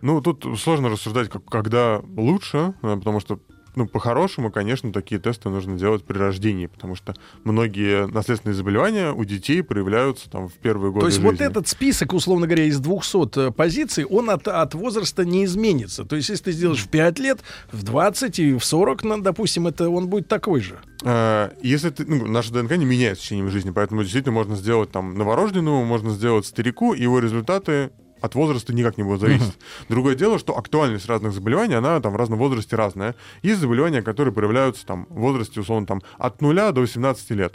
Ну, 0.00 0.20
тут 0.20 0.44
сложно 0.58 0.88
рассуждать, 0.88 1.28
как, 1.28 1.44
когда 1.44 2.02
лучше, 2.16 2.74
э, 2.82 2.96
потому 2.96 3.20
что 3.20 3.38
ну, 3.76 3.86
по-хорошему, 3.86 4.50
конечно, 4.50 4.90
такие 4.90 5.20
тесты 5.20 5.50
нужно 5.50 5.78
делать 5.78 6.02
при 6.02 6.16
рождении, 6.16 6.66
потому 6.66 6.94
что 6.94 7.14
многие 7.44 8.06
наследственные 8.06 8.54
заболевания 8.54 9.12
у 9.12 9.22
детей 9.24 9.62
проявляются 9.62 10.30
там 10.30 10.48
в 10.48 10.54
первые 10.54 10.92
годы 10.92 11.02
То 11.02 11.06
есть 11.08 11.20
вот 11.20 11.32
жизни. 11.32 11.46
этот 11.46 11.68
список, 11.68 12.14
условно 12.14 12.46
говоря, 12.46 12.64
из 12.64 12.80
200 12.80 13.48
э, 13.48 13.50
позиций, 13.52 14.06
он 14.06 14.30
от, 14.30 14.48
от 14.48 14.74
возраста 14.74 15.26
не 15.26 15.44
изменится. 15.44 16.06
То 16.06 16.16
есть 16.16 16.30
если 16.30 16.44
ты 16.44 16.52
сделаешь 16.52 16.82
в 16.82 16.88
5 16.88 17.18
лет, 17.18 17.40
в 17.70 17.82
20 17.82 18.38
и 18.38 18.54
в 18.54 18.64
40, 18.64 19.04
ну, 19.04 19.20
допустим, 19.20 19.66
это 19.66 19.90
он 19.90 20.08
будет 20.08 20.26
такой 20.26 20.62
же. 20.62 20.78
Э, 21.04 21.50
Если 21.62 21.90
ты, 21.90 22.06
ну, 22.06 22.26
наша 22.26 22.54
ДНК 22.54 22.78
не 22.78 22.86
меняется 22.86 23.22
в 23.22 23.24
течение 23.26 23.50
жизни, 23.50 23.72
поэтому 23.72 24.02
действительно 24.02 24.32
можно 24.32 24.56
сделать 24.56 24.90
там 24.90 25.18
новорожденному, 25.18 25.84
можно 25.84 26.10
сделать 26.12 26.46
старику, 26.46 26.94
его 26.94 27.18
результаты 27.18 27.90
от 28.20 28.34
возраста 28.34 28.72
никак 28.74 28.96
не 28.96 29.02
будут 29.04 29.20
зависеть. 29.20 29.58
Другое 29.88 30.14
дело, 30.14 30.38
что 30.38 30.56
актуальность 30.56 31.06
разных 31.06 31.32
заболеваний, 31.32 31.74
она 31.74 32.00
там 32.00 32.12
в 32.12 32.16
разном 32.16 32.38
возрасте 32.38 32.76
разная. 32.76 33.14
Есть 33.42 33.60
заболевания, 33.60 34.02
которые 34.02 34.32
проявляются 34.34 34.86
там 34.86 35.06
в 35.10 35.20
возрасте, 35.20 35.60
условно, 35.60 35.86
там 35.86 36.02
от 36.18 36.40
0 36.40 36.54
до 36.72 36.80
18 36.80 37.30
лет. 37.32 37.54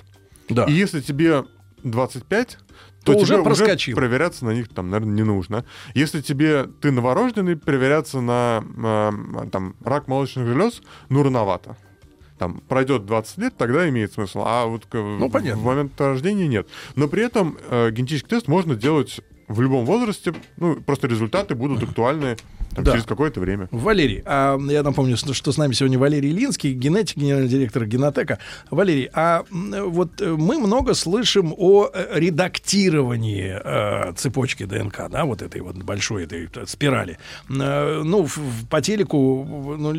Да. 0.49 0.65
И 0.65 0.71
если 0.73 1.01
тебе 1.01 1.45
25, 1.83 2.57
То 3.03 3.13
то, 3.13 3.19
уже 3.19 3.33
тебе 3.33 3.43
проскочил. 3.43 3.95
проверяться 3.95 4.45
на 4.45 4.51
них 4.51 4.69
там, 4.69 4.89
наверное, 4.89 5.15
не 5.15 5.23
нужно. 5.23 5.65
Если 5.95 6.21
тебе 6.21 6.65
ты 6.81 6.91
новорожденный, 6.91 7.55
проверяться 7.57 8.21
на 8.21 8.63
э, 9.43 9.47
там 9.51 9.75
рак 9.83 10.07
молочных 10.07 10.45
желез, 10.47 10.81
ну 11.09 11.23
рановато. 11.23 11.75
Там 12.37 12.59
пройдет 12.67 13.05
20 13.05 13.37
лет, 13.37 13.57
тогда 13.57 13.87
имеет 13.89 14.13
смысл. 14.13 14.41
А 14.45 14.65
вот 14.65 14.85
к- 14.87 14.95
в- 14.95 15.29
понятно. 15.29 15.61
в 15.61 15.65
момент 15.65 15.99
рождения 16.01 16.47
нет. 16.47 16.67
Но 16.95 17.07
при 17.07 17.23
этом 17.23 17.57
э, 17.69 17.91
генетический 17.91 18.29
тест 18.29 18.47
можно 18.47 18.75
делать 18.75 19.21
в 19.51 19.61
любом 19.61 19.85
возрасте. 19.85 20.33
Ну, 20.57 20.75
просто 20.77 21.07
результаты 21.07 21.55
будут 21.55 21.83
актуальны 21.89 22.37
там, 22.75 22.83
Да. 22.83 22.91
через 22.93 23.05
какое-то 23.05 23.39
время. 23.39 23.67
Валерий, 23.71 24.21
а, 24.25 24.57
я 24.69 24.83
напомню, 24.83 25.17
что, 25.17 25.33
что 25.33 25.51
с 25.51 25.57
нами 25.57 25.73
сегодня 25.73 25.97
Валерий 25.99 26.31
Линский, 26.31 26.73
генетик, 26.73 27.17
генеральный 27.17 27.49
директор 27.49 27.85
Генотека. 27.85 28.39
Валерий, 28.69 29.09
а 29.13 29.43
вот 29.49 30.21
э, 30.21 30.31
мы 30.37 30.57
много 30.59 30.93
слышим 30.93 31.53
о 31.57 31.89
э, 31.93 32.19
редактировании 32.19 33.59
э, 33.63 34.13
цепочки 34.13 34.63
ДНК, 34.65 35.09
да, 35.09 35.25
вот 35.25 35.41
этой 35.41 35.61
вот 35.61 35.75
большой 35.77 36.23
этой 36.23 36.49
спирали. 36.65 37.17
Э, 37.49 38.01
ну, 38.03 38.25
в- 38.25 38.37
в- 38.37 38.67
по 38.67 38.81
телеку, 38.81 39.45
ну, 39.77 39.93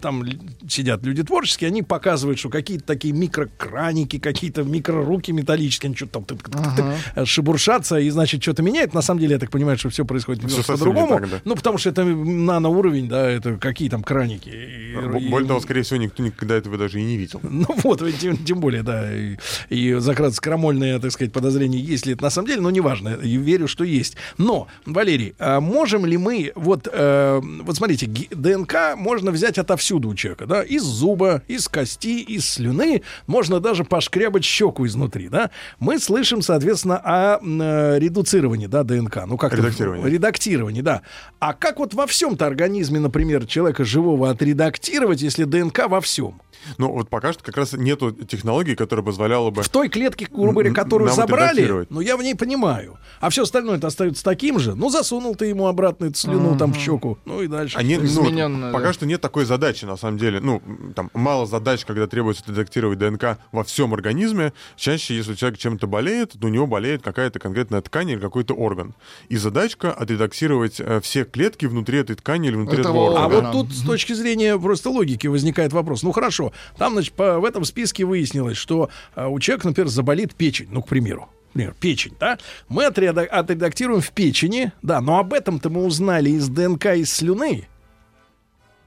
там 0.00 0.24
сидят 0.68 1.04
люди 1.04 1.22
творческие, 1.22 1.68
они 1.68 1.82
показывают, 1.82 2.38
что 2.38 2.48
какие-то 2.50 2.84
такие 2.84 3.12
микрокраники, 3.14 4.18
какие-то 4.18 4.62
микроруки 4.62 5.30
металлические, 5.32 5.88
они 5.88 5.96
что-то 5.96 6.20
там 6.20 6.22
тык-тык-тык-тык, 6.24 6.94
э, 7.16 7.24
шибуршатся, 7.24 7.98
и, 7.98 8.08
значит, 8.10 8.42
что-то 8.42 8.62
меняет. 8.62 8.94
На 8.94 9.02
самом 9.02 9.20
деле, 9.20 9.32
я 9.34 9.38
так 9.38 9.50
понимаю, 9.50 9.78
что 9.78 9.88
все 9.90 10.04
происходит 10.04 10.44
немножко 10.44 10.72
по-другому. 10.72 11.20
да. 11.20 11.40
Ну, 11.44 11.54
потому 11.56 11.78
что 11.78 11.87
это 11.88 12.04
наноуровень, 12.04 13.08
да, 13.08 13.28
это 13.28 13.56
какие 13.56 13.88
там 13.88 14.02
краники. 14.02 14.48
И- 14.50 15.28
Более 15.28 15.48
того, 15.48 15.60
скорее 15.60 15.82
всего, 15.82 15.98
никто 16.00 16.22
никогда 16.22 16.56
этого 16.56 16.76
даже 16.78 17.00
и 17.00 17.04
не 17.04 17.16
видел. 17.16 17.40
ну 17.42 17.66
вот, 17.82 18.02
тем, 18.20 18.36
тем 18.36 18.60
более, 18.60 18.82
да, 18.82 19.14
и, 19.14 19.36
и 19.70 19.94
закратно 19.94 20.36
крамольное, 20.40 20.98
так 20.98 21.10
сказать, 21.12 21.32
подозрение, 21.32 21.80
есть 21.82 22.06
ли 22.06 22.12
это 22.14 22.22
на 22.24 22.30
самом 22.30 22.48
деле, 22.48 22.60
но 22.60 22.70
неважно, 22.70 23.10
и 23.22 23.36
верю, 23.36 23.68
что 23.68 23.84
есть. 23.84 24.16
Но, 24.36 24.68
Валерий, 24.86 25.34
а 25.38 25.60
можем 25.60 26.04
ли 26.06 26.16
мы, 26.16 26.52
вот, 26.54 26.88
э, 26.92 27.40
вот 27.62 27.76
смотрите, 27.76 28.06
ДНК 28.30 28.94
можно 28.96 29.30
взять 29.30 29.58
отовсюду 29.58 30.08
у 30.08 30.14
человека, 30.14 30.46
да, 30.46 30.62
из 30.62 30.82
зуба, 30.82 31.42
из 31.48 31.68
кости, 31.68 32.20
из 32.20 32.48
слюны, 32.48 33.02
можно 33.26 33.60
даже 33.60 33.84
пошкрябать 33.84 34.44
щеку 34.44 34.86
изнутри, 34.86 35.28
да. 35.28 35.50
Мы 35.78 35.98
слышим, 35.98 36.42
соответственно, 36.42 36.98
о 37.02 37.38
э, 37.42 37.98
редуцировании, 37.98 38.66
да, 38.66 38.84
ДНК. 38.84 39.24
Ну, 39.26 39.36
как 39.36 39.54
Редактировании. 39.54 40.06
редактировании, 40.10 40.80
да. 40.82 41.02
А 41.38 41.52
как 41.54 41.77
вот 41.78 41.94
во 41.94 42.06
всем-то 42.06 42.46
организме, 42.46 43.00
например, 43.00 43.46
человека 43.46 43.84
живого 43.84 44.30
отредактировать, 44.30 45.22
если 45.22 45.44
ДНК 45.44 45.88
во 45.88 46.00
всем? 46.00 46.40
Ну, 46.76 46.92
вот 46.92 47.08
пока 47.08 47.32
что 47.32 47.42
как 47.42 47.56
раз 47.56 47.72
нету 47.72 48.12
технологии, 48.12 48.74
которая 48.74 49.04
позволяла 49.04 49.50
бы... 49.50 49.62
В 49.62 49.68
той 49.68 49.88
клетке, 49.88 50.26
грубо 50.30 50.52
говоря, 50.52 50.72
которую 50.72 51.10
забрали, 51.12 51.86
ну 51.88 52.00
я 52.00 52.16
в 52.16 52.22
ней 52.22 52.34
понимаю. 52.34 52.98
А 53.20 53.30
все 53.30 53.42
остальное 53.42 53.78
это 53.78 53.86
остается 53.86 54.22
таким 54.24 54.58
же. 54.58 54.74
Ну, 54.74 54.90
засунул 54.90 55.34
ты 55.34 55.46
ему 55.46 55.66
обратно 55.66 56.06
эту 56.06 56.16
слюну 56.16 56.56
там 56.58 56.72
в 56.72 56.76
щеку. 56.76 57.18
Ну 57.24 57.42
и 57.42 57.46
дальше. 57.46 57.76
А 57.78 57.82
нет, 57.82 58.02
ну, 58.02 58.72
пока 58.72 58.92
что 58.92 59.06
нет 59.06 59.20
такой 59.20 59.44
задачи, 59.44 59.84
на 59.84 59.96
самом 59.96 60.18
деле. 60.18 60.40
Ну, 60.40 60.62
там 60.94 61.10
мало 61.14 61.46
задач, 61.46 61.84
когда 61.84 62.06
требуется 62.06 62.44
редактировать 62.46 62.98
ДНК 62.98 63.38
во 63.52 63.64
всем 63.64 63.94
организме. 63.94 64.52
Чаще, 64.76 65.16
если 65.16 65.34
человек 65.34 65.58
чем-то 65.58 65.86
болеет, 65.86 66.32
то 66.32 66.46
у 66.46 66.50
него 66.50 66.66
болеет 66.66 67.02
какая-то 67.02 67.38
конкретная 67.38 67.80
ткань 67.80 68.10
или 68.10 68.20
какой-то 68.20 68.54
орган. 68.54 68.94
И 69.28 69.36
задачка 69.36 69.92
отредактировать 69.92 70.80
э, 70.80 71.00
все 71.00 71.24
клетки 71.24 71.66
внутри 71.68 71.98
этой 71.98 72.16
ткани 72.16 72.48
или 72.48 72.56
внутри 72.56 72.80
Этого 72.80 72.92
этого 72.92 73.06
А 73.20 73.24
органа. 73.24 73.26
органа. 73.36 73.52
вот 73.52 73.68
тут 73.68 73.76
с 73.76 73.82
точки 73.82 74.12
зрения 74.12 74.58
просто 74.58 74.90
логики 74.90 75.26
возникает 75.26 75.72
вопрос. 75.72 76.02
Ну 76.02 76.12
хорошо, 76.12 76.52
там, 76.76 76.92
значит, 76.94 77.12
по, 77.14 77.38
в 77.38 77.44
этом 77.44 77.64
списке 77.64 78.04
выяснилось, 78.04 78.56
что 78.56 78.90
а, 79.14 79.28
у 79.28 79.38
человека, 79.40 79.68
например, 79.68 79.88
заболит 79.88 80.34
печень, 80.34 80.68
ну, 80.70 80.82
к 80.82 80.88
примеру. 80.88 81.28
Например, 81.54 81.74
печень, 81.80 82.12
да? 82.20 82.38
Мы 82.68 82.84
отреда- 82.84 83.24
отредактируем 83.26 84.00
в 84.00 84.10
печени, 84.12 84.72
да, 84.82 85.00
но 85.00 85.18
об 85.18 85.32
этом-то 85.32 85.70
мы 85.70 85.84
узнали 85.84 86.30
из 86.30 86.48
ДНК 86.48 86.86
из 86.96 87.12
слюны. 87.12 87.66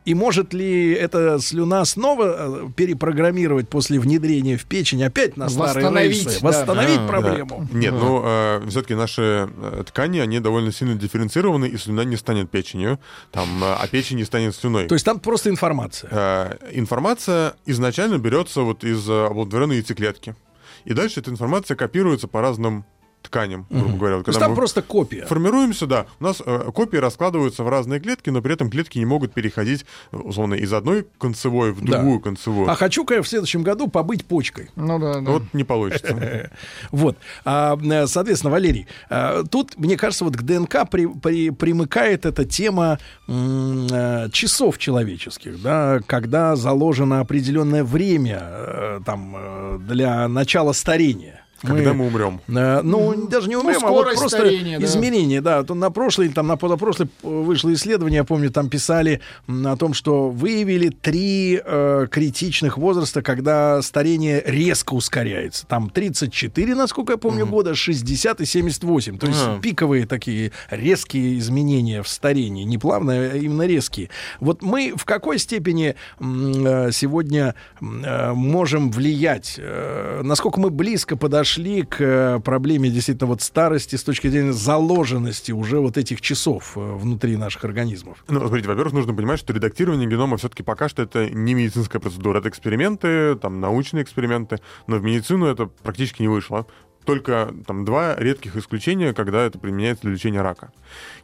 И 0.03 0.15
может 0.15 0.51
ли 0.53 0.93
эта 0.93 1.39
слюна 1.39 1.85
снова 1.85 2.63
э, 2.65 2.69
перепрограммировать 2.75 3.69
после 3.69 3.99
внедрения 3.99 4.57
в 4.57 4.65
печень 4.65 5.03
опять 5.03 5.37
на 5.37 5.47
старые 5.47 5.85
Восстановить, 5.85 6.25
рельсы? 6.25 6.41
да. 6.41 6.47
Восстановить 6.47 6.97
Да, 7.01 7.07
проблему? 7.07 7.67
да. 7.71 7.77
Нет, 7.77 7.93
ну, 7.93 8.21
все-таки 8.67 8.95
наши 8.95 9.47
э, 9.55 9.83
ткани, 9.85 10.17
они 10.19 10.39
довольно 10.39 10.71
сильно 10.71 10.95
дифференцированы, 10.95 11.65
и 11.67 11.77
слюна 11.77 12.03
не 12.03 12.15
станет 12.17 12.49
печенью, 12.49 12.99
там, 13.31 13.63
э, 13.63 13.73
а 13.79 13.87
печень 13.87 14.17
не 14.17 14.23
станет 14.23 14.55
слюной. 14.55 14.87
То 14.87 14.95
есть 14.95 15.05
там 15.05 15.19
просто 15.19 15.49
информация. 15.51 16.09
Э, 16.11 16.57
информация 16.71 17.53
изначально 17.67 18.17
берется 18.17 18.61
вот 18.61 18.83
из 18.83 19.07
э, 19.07 19.25
оплодотворенной 19.25 19.75
яйцеклетки. 19.77 20.35
И 20.83 20.93
дальше 20.93 21.19
эта 21.19 21.29
информация 21.29 21.77
копируется 21.77 22.27
по 22.27 22.41
разным 22.41 22.85
тканям, 23.21 23.65
грубо 23.69 23.97
говоря. 23.97 24.15
Вот 24.17 24.25
То 24.25 24.29
есть 24.29 24.37
когда 24.39 24.45
там 24.45 24.51
мы 24.51 24.55
просто 24.57 24.81
копия. 24.81 25.25
Формируемся, 25.25 25.85
да. 25.87 26.05
У 26.19 26.23
нас 26.23 26.41
э, 26.45 26.71
копии 26.73 26.97
раскладываются 26.97 27.63
в 27.63 27.69
разные 27.69 27.99
клетки, 27.99 28.29
но 28.29 28.41
при 28.41 28.53
этом 28.53 28.69
клетки 28.69 28.97
не 28.97 29.05
могут 29.05 29.33
переходить, 29.33 29.85
условно, 30.11 30.55
из 30.55 30.71
одной 30.73 31.07
концевой 31.19 31.71
в 31.71 31.83
Да. 31.85 31.97
другую 31.99 32.19
концевую. 32.19 32.69
А 32.69 32.75
хочу-ка 32.75 33.15
я 33.15 33.21
в 33.21 33.27
следующем 33.27 33.63
году 33.63 33.87
побыть 33.87 34.25
почкой. 34.25 34.69
Ну 34.75 34.99
да, 34.99 35.21
да. 35.21 35.31
Вот 35.31 35.43
не 35.53 35.63
получится. 35.63 36.49
Вот. 36.91 37.17
А, 37.45 37.77
э, 37.81 38.07
соответственно, 38.07 38.51
Валерий, 38.51 38.87
э, 39.09 39.43
тут, 39.49 39.77
мне 39.77 39.97
кажется, 39.97 40.23
вот 40.25 40.35
к 40.35 40.41
ДНК 40.41 40.89
при- 40.89 41.05
при- 41.07 41.49
примыкает 41.51 42.25
эта 42.25 42.43
тема 42.45 42.97
э, 43.27 44.27
часов 44.31 44.77
человеческих, 44.77 45.61
да, 45.61 45.99
когда 46.07 46.55
заложено 46.55 47.19
определенное 47.19 47.83
время 47.83 49.01
там, 49.05 49.85
для 49.87 50.27
начала 50.27 50.73
старения. 50.73 51.43
Когда 51.61 51.93
мы 51.93 52.07
умрем. 52.07 52.41
Э, 52.47 52.81
Ну, 52.81 53.27
даже 53.27 53.47
не 53.47 53.55
умрем, 53.55 53.83
а 53.85 53.89
вот 53.89 54.05
просто 54.05 54.29
старения, 54.29 54.79
да. 54.79 54.85
изменение, 54.85 55.41
да. 55.41 55.63
То 55.63 55.75
на 55.75 55.91
прошлой, 55.91 56.29
там 56.29 56.47
на 56.47 56.57
позапрошлой 56.57 57.07
вышло 57.21 57.71
исследование, 57.73 58.17
я 58.17 58.23
помню, 58.23 58.49
там 58.51 58.69
писали 58.69 59.21
о 59.47 59.75
том, 59.77 59.93
что 59.93 60.29
выявили 60.29 60.89
три 60.89 61.61
э, 61.63 62.07
критичных 62.09 62.77
возраста, 62.77 63.21
когда 63.21 63.81
старение 63.81 64.41
резко 64.45 64.93
ускоряется. 64.95 65.67
Там 65.67 65.89
34, 65.89 66.73
насколько 66.75 67.13
я 67.13 67.17
помню, 67.17 67.45
года, 67.45 67.75
60 67.75 68.41
и 68.41 68.45
78. 68.45 69.17
То 69.19 69.27
есть 69.27 69.39
Ага. 69.43 69.61
пиковые 69.61 70.07
такие 70.07 70.51
резкие 70.71 71.37
изменения 71.37 72.01
в 72.01 72.07
старении. 72.07 72.63
Не 72.63 72.77
плавные, 72.79 73.31
а 73.31 73.37
именно 73.37 73.67
резкие. 73.67 74.09
Вот 74.39 74.61
мы 74.63 74.93
в 74.95 75.05
какой 75.05 75.37
степени 75.37 75.95
э, 76.19 76.89
сегодня 76.91 77.53
э, 77.79 78.31
можем 78.33 78.89
влиять? 78.91 79.55
э, 79.57 80.21
Насколько 80.23 80.59
мы 80.59 80.69
близко 80.71 81.15
подошли 81.15 81.50
к 81.57 81.97
э, 81.99 82.39
проблеме 82.39 82.89
действительно 82.89 83.27
вот 83.27 83.41
старости 83.41 83.95
с 83.95 84.03
точки 84.03 84.27
зрения 84.27 84.53
заложенности 84.53 85.51
уже 85.51 85.79
вот 85.79 85.97
этих 85.97 86.21
часов 86.21 86.73
э, 86.75 86.79
внутри 86.79 87.37
наших 87.37 87.65
организмов? 87.65 88.23
Ну, 88.27 88.39
смотрите, 88.39 88.67
во-первых, 88.67 88.93
нужно 88.93 89.13
понимать, 89.13 89.39
что 89.39 89.53
редактирование 89.53 90.07
генома 90.07 90.37
все-таки 90.37 90.63
пока 90.63 90.89
что 90.89 91.01
это 91.01 91.29
не 91.29 91.53
медицинская 91.53 92.01
процедура. 92.01 92.39
Это 92.39 92.49
эксперименты, 92.49 93.35
там, 93.35 93.59
научные 93.59 94.03
эксперименты, 94.03 94.59
но 94.87 94.97
в 94.97 95.03
медицину 95.03 95.45
это 95.45 95.67
практически 95.67 96.21
не 96.21 96.27
вышло. 96.27 96.65
Только 97.05 97.53
там 97.65 97.83
два 97.85 98.15
редких 98.15 98.55
исключения, 98.55 99.13
когда 99.13 99.43
это 99.43 99.57
применяется 99.57 100.03
для 100.03 100.11
лечения 100.11 100.41
рака. 100.41 100.71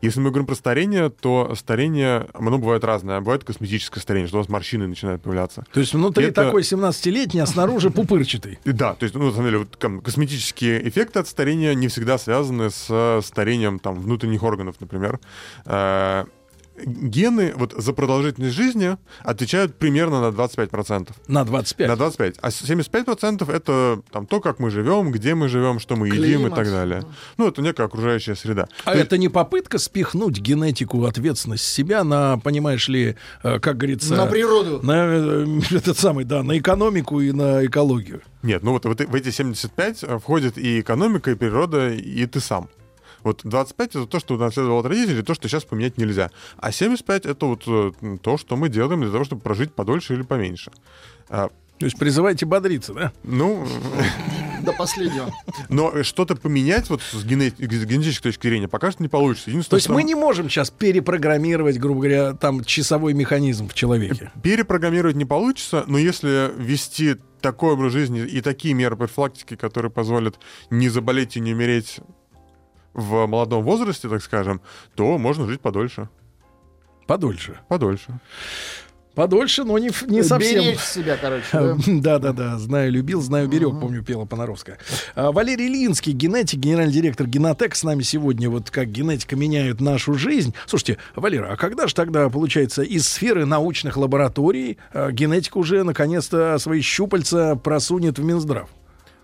Если 0.02 0.20
мы 0.20 0.30
говорим 0.30 0.48
про 0.48 0.56
старение, 0.56 1.10
то 1.10 1.54
старение, 1.56 2.28
оно 2.34 2.58
бывает 2.58 2.84
разное. 2.84 3.20
Бывает 3.20 3.44
косметическое 3.44 4.02
старение, 4.02 4.28
что 4.28 4.38
у 4.38 4.40
вас 4.42 4.50
морщины 4.50 4.88
начинают 4.88 5.22
появляться. 5.22 5.66
То 5.72 5.80
есть 5.80 5.94
внутри 5.94 6.26
Это- 6.26 6.46
такой 6.46 6.64
17-летний, 6.64 7.40
а 7.42 7.46
снаружи 7.46 7.90
пупырчатый. 7.90 8.60
Да, 8.66 8.94
то 8.94 9.04
есть, 9.04 9.16
ну, 9.16 9.26
на 9.26 9.32
самом 9.32 9.46
деле, 9.46 9.58
вот, 9.60 9.78
там, 9.78 10.02
косметические 10.02 10.88
эффекты 10.88 11.20
от 11.20 11.28
старения 11.28 11.74
не 11.74 11.88
всегда 11.88 12.18
связаны 12.18 12.70
с 12.70 12.88
э, 12.90 13.22
старением 13.24 13.80
там, 13.80 13.96
внутренних 13.96 14.44
органов, 14.44 14.76
например. 14.80 15.20
Гены 16.86 17.54
вот, 17.56 17.74
за 17.76 17.94
продолжительность 17.94 18.56
жизни 18.56 18.98
отвечают 19.24 19.76
примерно 19.76 20.22
на 20.22 20.36
25%. 20.36 21.10
На 21.28 21.44
25. 21.44 21.88
На 21.88 21.96
25. 21.96 22.36
А 22.42 22.50
75% 22.50 23.52
это 23.52 24.02
там, 24.12 24.26
то, 24.28 24.40
как 24.40 24.60
мы 24.60 24.70
живем, 24.70 25.12
где 25.12 25.34
мы 25.36 25.48
живем, 25.48 25.80
что 25.80 25.96
мы 25.96 26.08
едим 26.08 26.22
и 26.24 26.28
Климат. 26.28 26.56
так 26.56 26.70
далее. 26.70 27.04
Ну, 27.38 27.48
это 27.48 27.62
некая 27.62 27.86
окружающая 27.88 28.36
среда. 28.36 28.68
А 28.86 28.92
То 28.92 28.98
есть- 28.98 29.06
это 29.08 29.18
не 29.18 29.30
попытка 29.30 29.80
спихнуть 29.80 30.40
генетику, 30.40 31.04
ответственность 31.06 31.66
себя 31.66 32.04
на, 32.04 32.38
понимаешь 32.38 32.88
ли, 32.88 33.16
э, 33.44 33.60
как 33.60 33.78
говорится... 33.78 34.16
На 34.16 34.26
природу. 34.28 34.80
На 34.84 35.06
э, 35.08 35.60
этот 35.72 35.98
самый, 35.98 36.26
да, 36.26 36.44
на 36.44 36.58
экономику 36.58 37.20
и 37.22 37.32
на 37.32 37.66
экологию. 37.66 38.22
Нет, 38.44 38.64
ну 38.64 38.72
вот 38.72 38.86
в, 38.86 38.92
эти- 38.92 39.04
в 39.10 39.16
эти 39.16 39.32
75 39.32 40.04
э, 40.04 40.20
входит 40.20 40.58
и 40.58 40.80
экономика, 40.82 41.32
и 41.32 41.36
природа, 41.36 41.90
и 41.90 42.26
ты 42.28 42.40
сам. 42.40 42.70
Вот 43.28 43.42
25 43.44 43.90
это 43.90 44.06
то, 44.08 44.20
что 44.20 44.36
унаследовал 44.36 44.80
от 44.80 44.86
родителей, 44.86 45.22
то, 45.22 45.34
что 45.34 45.48
сейчас 45.50 45.66
поменять 45.66 45.98
нельзя. 45.98 46.32
А 46.58 46.72
75 46.72 47.26
это 47.26 47.46
вот 47.46 47.64
э, 47.68 47.92
то, 48.22 48.38
что 48.38 48.56
мы 48.56 48.70
делаем 48.70 49.02
для 49.02 49.12
того, 49.12 49.26
чтобы 49.26 49.42
прожить 49.42 49.74
подольше 49.74 50.14
или 50.14 50.22
поменьше. 50.22 50.72
А, 51.30 51.50
То 51.78 51.86
есть 51.86 51.98
призывайте 52.00 52.46
бодриться, 52.46 52.94
да? 52.94 53.12
ну, 53.24 53.68
До 54.64 54.72
последнего. 54.74 55.30
но 55.70 56.04
что-то 56.04 56.36
поменять 56.38 56.90
вот 56.90 57.02
с, 57.02 57.26
гене- 57.26 57.52
с 57.52 57.86
генетической 57.86 58.30
точки 58.30 58.48
зрения 58.48 58.68
пока 58.70 58.92
что 58.92 59.04
не 59.04 59.10
получится. 59.10 59.52
То 59.70 59.76
есть 59.76 59.86
что 59.88 59.94
мы 59.94 60.04
не 60.04 60.16
можем 60.16 60.50
сейчас 60.50 60.70
перепрограммировать, 60.72 61.78
грубо 61.78 62.00
говоря, 62.00 62.34
там 62.34 62.64
часовой 62.64 63.14
механизм 63.14 63.68
в 63.68 63.74
человеке. 63.74 64.32
Перепрограммировать 64.42 65.18
не 65.18 65.26
получится, 65.26 65.84
но 65.88 65.98
если 65.98 66.52
ввести 66.58 67.18
такой 67.42 67.74
образ 67.74 67.94
жизни 67.94 68.22
и 68.22 68.42
такие 68.42 68.74
меры 68.74 68.96
профилактики, 68.96 69.56
которые 69.56 69.92
позволят 69.92 70.40
не 70.72 70.90
заболеть 70.90 71.38
и 71.38 71.40
не 71.40 71.54
умереть 71.54 72.00
в 72.94 73.26
молодом 73.28 73.64
возрасте, 73.64 74.10
так 74.10 74.22
скажем, 74.22 74.62
то 74.96 75.18
можно 75.18 75.48
жить 75.48 75.62
подольше. 75.62 76.10
Подольше. 77.06 77.60
Подольше. 77.68 78.20
Подольше, 79.18 79.64
но 79.64 79.80
не, 79.80 79.90
не 80.06 80.22
совсем. 80.22 80.64
Беречь 80.64 80.80
себя, 80.80 81.18
короче. 81.20 81.48
да. 81.52 81.76
Да, 81.88 82.20
да, 82.20 82.34
да. 82.34 82.58
Знаю, 82.60 82.92
любил, 82.92 83.20
знаю, 83.20 83.48
берег, 83.48 83.72
помню, 83.80 84.04
пела 84.04 84.26
Понаровская. 84.26 84.78
А, 85.16 85.32
Валерий 85.32 85.68
Линский, 85.68 86.12
генетик, 86.12 86.60
генеральный 86.60 86.94
директор 86.94 87.26
Генотек, 87.26 87.76
с 87.76 87.84
нами 87.84 88.04
сегодня. 88.04 88.48
Вот 88.48 88.70
как 88.70 88.92
генетика 88.92 89.36
меняет 89.36 89.82
нашу 89.82 90.14
жизнь. 90.14 90.54
Слушайте, 90.68 91.00
Валера, 91.16 91.52
а 91.52 91.56
когда 91.56 91.88
же 91.88 91.96
тогда, 91.96 92.30
получается, 92.30 92.84
из 92.84 93.08
сферы 93.08 93.48
научных 93.48 93.98
лабораторий 93.98 94.78
а, 94.94 95.10
генетика 95.10 95.58
уже 95.58 95.82
наконец-то 95.82 96.56
свои 96.60 96.82
щупальца 96.82 97.56
просунет 97.56 98.20
в 98.20 98.24
Минздрав? 98.24 98.70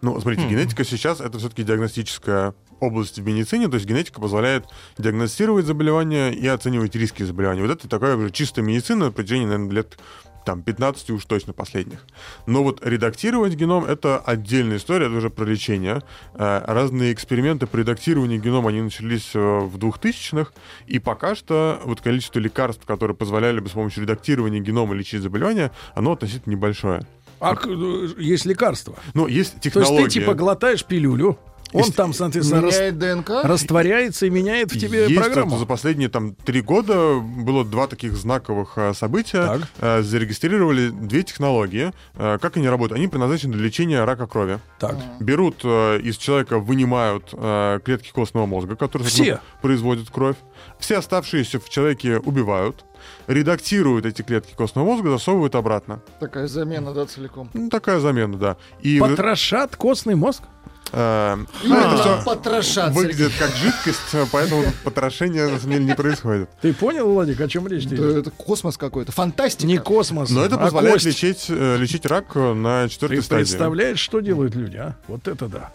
Ну, 0.02 0.20
смотрите, 0.20 0.48
генетика 0.50 0.84
сейчас 0.84 1.22
это 1.22 1.38
все-таки 1.38 1.64
диагностическая 1.64 2.56
область 2.84 3.20
в 3.20 3.26
медицине, 3.26 3.68
то 3.68 3.76
есть 3.76 3.86
генетика 3.86 4.22
позволяет 4.22 4.66
диагностировать 4.98 5.66
заболевания 5.66 6.32
и 6.32 6.46
оценивать 6.48 6.96
риски 6.96 7.24
заболеваний. 7.24 7.62
Вот 7.62 7.72
это 7.72 7.88
такая 7.88 8.16
уже 8.16 8.32
чистая 8.32 8.64
медицина 8.64 9.06
на 9.06 9.12
протяжении, 9.12 9.46
наверное, 9.46 9.72
лет 9.72 9.98
там 10.46 10.62
15 10.62 11.10
уж 11.12 11.26
точно 11.26 11.54
последних. 11.54 12.06
Но 12.46 12.64
вот 12.64 12.86
редактировать 12.86 13.56
геном— 13.56 13.86
это 13.88 14.18
отдельная 14.18 14.78
история, 14.78 15.08
это 15.08 15.16
уже 15.16 15.30
про 15.30 15.46
лечение. 15.46 16.02
Э, 16.34 16.64
Разные 16.66 17.14
эксперименты 17.14 17.66
по 17.66 17.78
редактированию 17.78 18.42
генома, 18.42 18.70
они 18.70 18.82
начались 18.82 19.32
э, 19.34 19.40
в 19.40 19.78
2000-х, 19.78 20.52
и 20.88 21.00
пока 21.00 21.36
что 21.36 21.80
вот 21.86 22.02
количество 22.02 22.40
лекарств, 22.40 22.86
которые 22.86 23.16
позволяли 23.16 23.60
бы 23.60 23.70
с 23.70 23.72
помощью 23.72 24.04
редактирования 24.04 24.60
генома 24.60 24.94
лечить 24.96 25.22
заболевания, 25.22 25.72
оно 25.96 26.12
относительно 26.12 26.52
небольшое. 26.52 27.06
А 27.40 27.56
э, 27.56 28.08
есть 28.18 28.46
лекарства. 28.46 28.96
Но 29.14 29.28
есть 29.28 29.52
То 29.52 29.56
есть 29.56 29.64
технологии. 29.64 30.06
ты 30.06 30.10
типа 30.12 30.34
глотаешь 30.34 30.86
пилюлю, 30.86 31.38
он 31.74 31.82
Есть- 31.82 31.96
там, 31.96 32.14
соответственно, 32.14 32.62
рас- 32.62 32.74
Меняет 32.76 32.98
ДНК. 32.98 33.30
растворяется 33.44 34.26
и 34.26 34.30
меняет 34.30 34.72
в 34.72 34.80
тебе 34.80 35.08
Есть 35.08 35.16
программу. 35.16 35.52
это 35.52 35.60
за 35.60 35.66
последние 35.66 36.10
там 36.10 36.36
три 36.36 36.62
года 36.62 37.20
было 37.20 37.66
два 37.66 37.88
таких 37.88 38.14
знаковых 38.16 38.74
э, 38.78 38.94
события. 38.94 39.46
Так. 39.46 39.62
Э, 39.80 40.02
зарегистрировали 40.02 40.90
две 40.90 41.24
технологии. 41.24 41.92
Э, 42.16 42.38
как 42.40 42.58
они 42.58 42.70
работают? 42.70 43.00
Они 43.00 43.08
предназначены 43.08 43.54
для 43.54 43.64
лечения 43.66 44.04
рака 44.06 44.28
крови. 44.28 44.60
Так. 44.80 44.96
Берут 45.20 45.62
э, 45.64 46.00
из 46.02 46.18
человека, 46.18 46.60
вынимают 46.60 47.30
э, 47.34 47.80
клетки 47.84 48.12
костного 48.12 48.46
мозга, 48.46 48.76
которые 48.76 49.08
Все? 49.08 49.40
производят 49.62 50.10
кровь. 50.10 50.38
Все 50.80 50.98
оставшиеся 50.98 51.60
в 51.60 51.70
человеке 51.70 52.18
убивают, 52.20 52.86
редактируют 53.28 54.06
эти 54.06 54.22
клетки 54.22 54.54
костного 54.56 54.86
мозга, 54.86 55.10
засовывают 55.10 55.56
обратно. 55.56 56.02
Такая 56.20 56.48
замена, 56.48 56.94
да, 56.94 57.06
целиком. 57.06 57.50
Ну, 57.54 57.70
такая 57.70 58.00
замена, 58.00 58.38
да. 58.38 58.58
И 58.82 59.00
Потрошат 59.00 59.76
костный 59.76 60.16
мозг? 60.16 60.44
Э, 60.92 61.38
Именно 61.64 61.96
это 62.00 62.22
потрошат, 62.26 62.94
выглядит 62.94 63.32
как 63.40 63.52
жидкость, 63.56 64.30
поэтому 64.32 64.64
потрошение 64.84 65.48
на 65.48 65.60
самом 65.60 65.74
деле 65.74 65.86
не 65.86 65.96
происходит. 65.96 66.50
Ты 66.62 66.74
понял, 66.74 67.12
Владик, 67.12 67.40
о 67.42 67.48
чем 67.48 67.68
речь 67.68 67.86
Да, 67.88 68.20
это 68.20 68.32
космос 68.32 68.78
какой-то. 68.78 69.12
Фантастика. 69.12 69.66
Не 69.68 69.78
космос, 69.78 70.30
Но 70.30 70.44
это 70.44 70.56
а 70.56 70.60
позволяет 70.60 70.96
кость. 70.96 71.06
лечить, 71.06 71.46
э, 71.50 71.78
лечить 71.78 72.06
рак 72.06 72.36
на 72.36 72.88
четвертой 72.90 73.18
Ты 73.20 73.24
стадии. 73.24 73.44
представляешь, 73.44 74.00
что 74.00 74.20
делают 74.20 74.56
люди, 74.56 74.78
а? 74.78 74.96
Вот 75.08 75.28
это 75.28 75.48
да. 75.48 75.72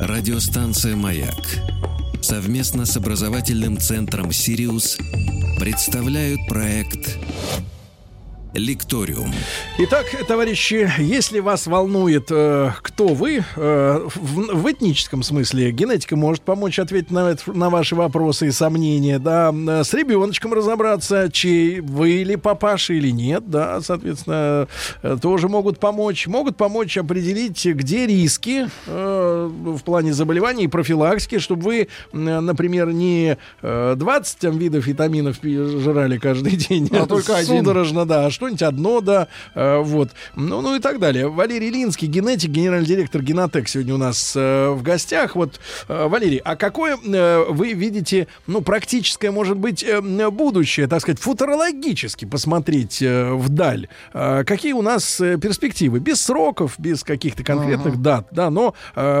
Радиостанция 0.00 0.96
«Маяк» 0.96 1.34
совместно 2.22 2.86
с 2.86 2.96
образовательным 2.96 3.78
центром 3.78 4.32
«Сириус» 4.32 4.96
представляют 5.58 6.40
проект 6.48 7.18
Лекториум. 8.54 9.32
Итак, 9.78 10.04
товарищи, 10.28 10.90
если 10.98 11.38
вас 11.38 11.66
волнует, 11.66 12.26
э, 12.30 12.70
кто 12.82 13.08
вы, 13.08 13.42
э, 13.56 14.06
в, 14.14 14.54
в 14.54 14.70
этническом 14.70 15.22
смысле, 15.22 15.70
генетика 15.72 16.16
может 16.16 16.42
помочь 16.42 16.78
ответить 16.78 17.10
на, 17.10 17.34
на 17.46 17.70
ваши 17.70 17.94
вопросы 17.96 18.48
и 18.48 18.50
сомнения, 18.50 19.18
да, 19.18 19.54
э, 19.54 19.84
с 19.84 19.94
ребеночком 19.94 20.52
разобраться, 20.52 21.30
чей 21.32 21.80
вы 21.80 22.10
или 22.20 22.34
папаша 22.34 22.92
или 22.92 23.08
нет, 23.10 23.48
да, 23.48 23.80
соответственно, 23.80 24.68
э, 25.02 25.16
тоже 25.22 25.48
могут 25.48 25.78
помочь. 25.80 26.26
Могут 26.26 26.58
помочь 26.58 26.98
определить, 26.98 27.64
где 27.64 28.06
риски 28.06 28.66
э, 28.86 29.50
в 29.50 29.80
плане 29.80 30.12
заболеваний 30.12 30.64
и 30.64 30.68
профилактики, 30.68 31.38
чтобы 31.38 31.62
вы, 31.62 31.88
м, 32.12 32.44
например, 32.44 32.92
не 32.92 33.38
э, 33.62 33.94
20 33.96 34.38
там, 34.40 34.58
видов 34.58 34.86
витаминов 34.86 35.38
жрали 35.42 36.18
каждый 36.18 36.56
день, 36.56 36.90
А 36.92 37.06
только 37.06 37.36
один. 37.36 37.60
судорожно, 37.60 38.04
да, 38.04 38.26
а 38.26 38.30
что-нибудь 38.42 38.62
одно, 38.62 39.00
да, 39.00 39.28
э, 39.54 39.78
вот, 39.78 40.10
ну, 40.34 40.60
ну 40.60 40.74
и 40.74 40.80
так 40.80 40.98
далее. 40.98 41.28
Валерий 41.28 41.70
Линский, 41.70 42.08
генетик, 42.08 42.50
генеральный 42.50 42.86
директор 42.86 43.22
Генотек 43.22 43.68
сегодня 43.68 43.94
у 43.94 43.98
нас 43.98 44.34
э, 44.34 44.70
в 44.70 44.82
гостях. 44.82 45.36
Вот, 45.36 45.60
э, 45.88 46.08
Валерий, 46.08 46.38
а 46.38 46.56
какое 46.56 46.96
вы 46.96 47.72
видите, 47.72 48.26
ну, 48.46 48.60
практическое, 48.60 49.30
может 49.30 49.56
быть, 49.56 49.84
будущее, 50.32 50.88
так 50.88 51.00
сказать, 51.00 51.20
футурологически 51.20 52.24
посмотреть 52.24 53.00
вдаль? 53.00 53.88
Какие 54.12 54.72
у 54.72 54.82
нас 54.82 55.16
перспективы? 55.16 56.00
Без 56.00 56.20
сроков, 56.20 56.74
без 56.78 57.04
каких-то 57.04 57.44
конкретных 57.44 58.00
дат, 58.00 58.28
да, 58.30 58.50
но 58.50 58.74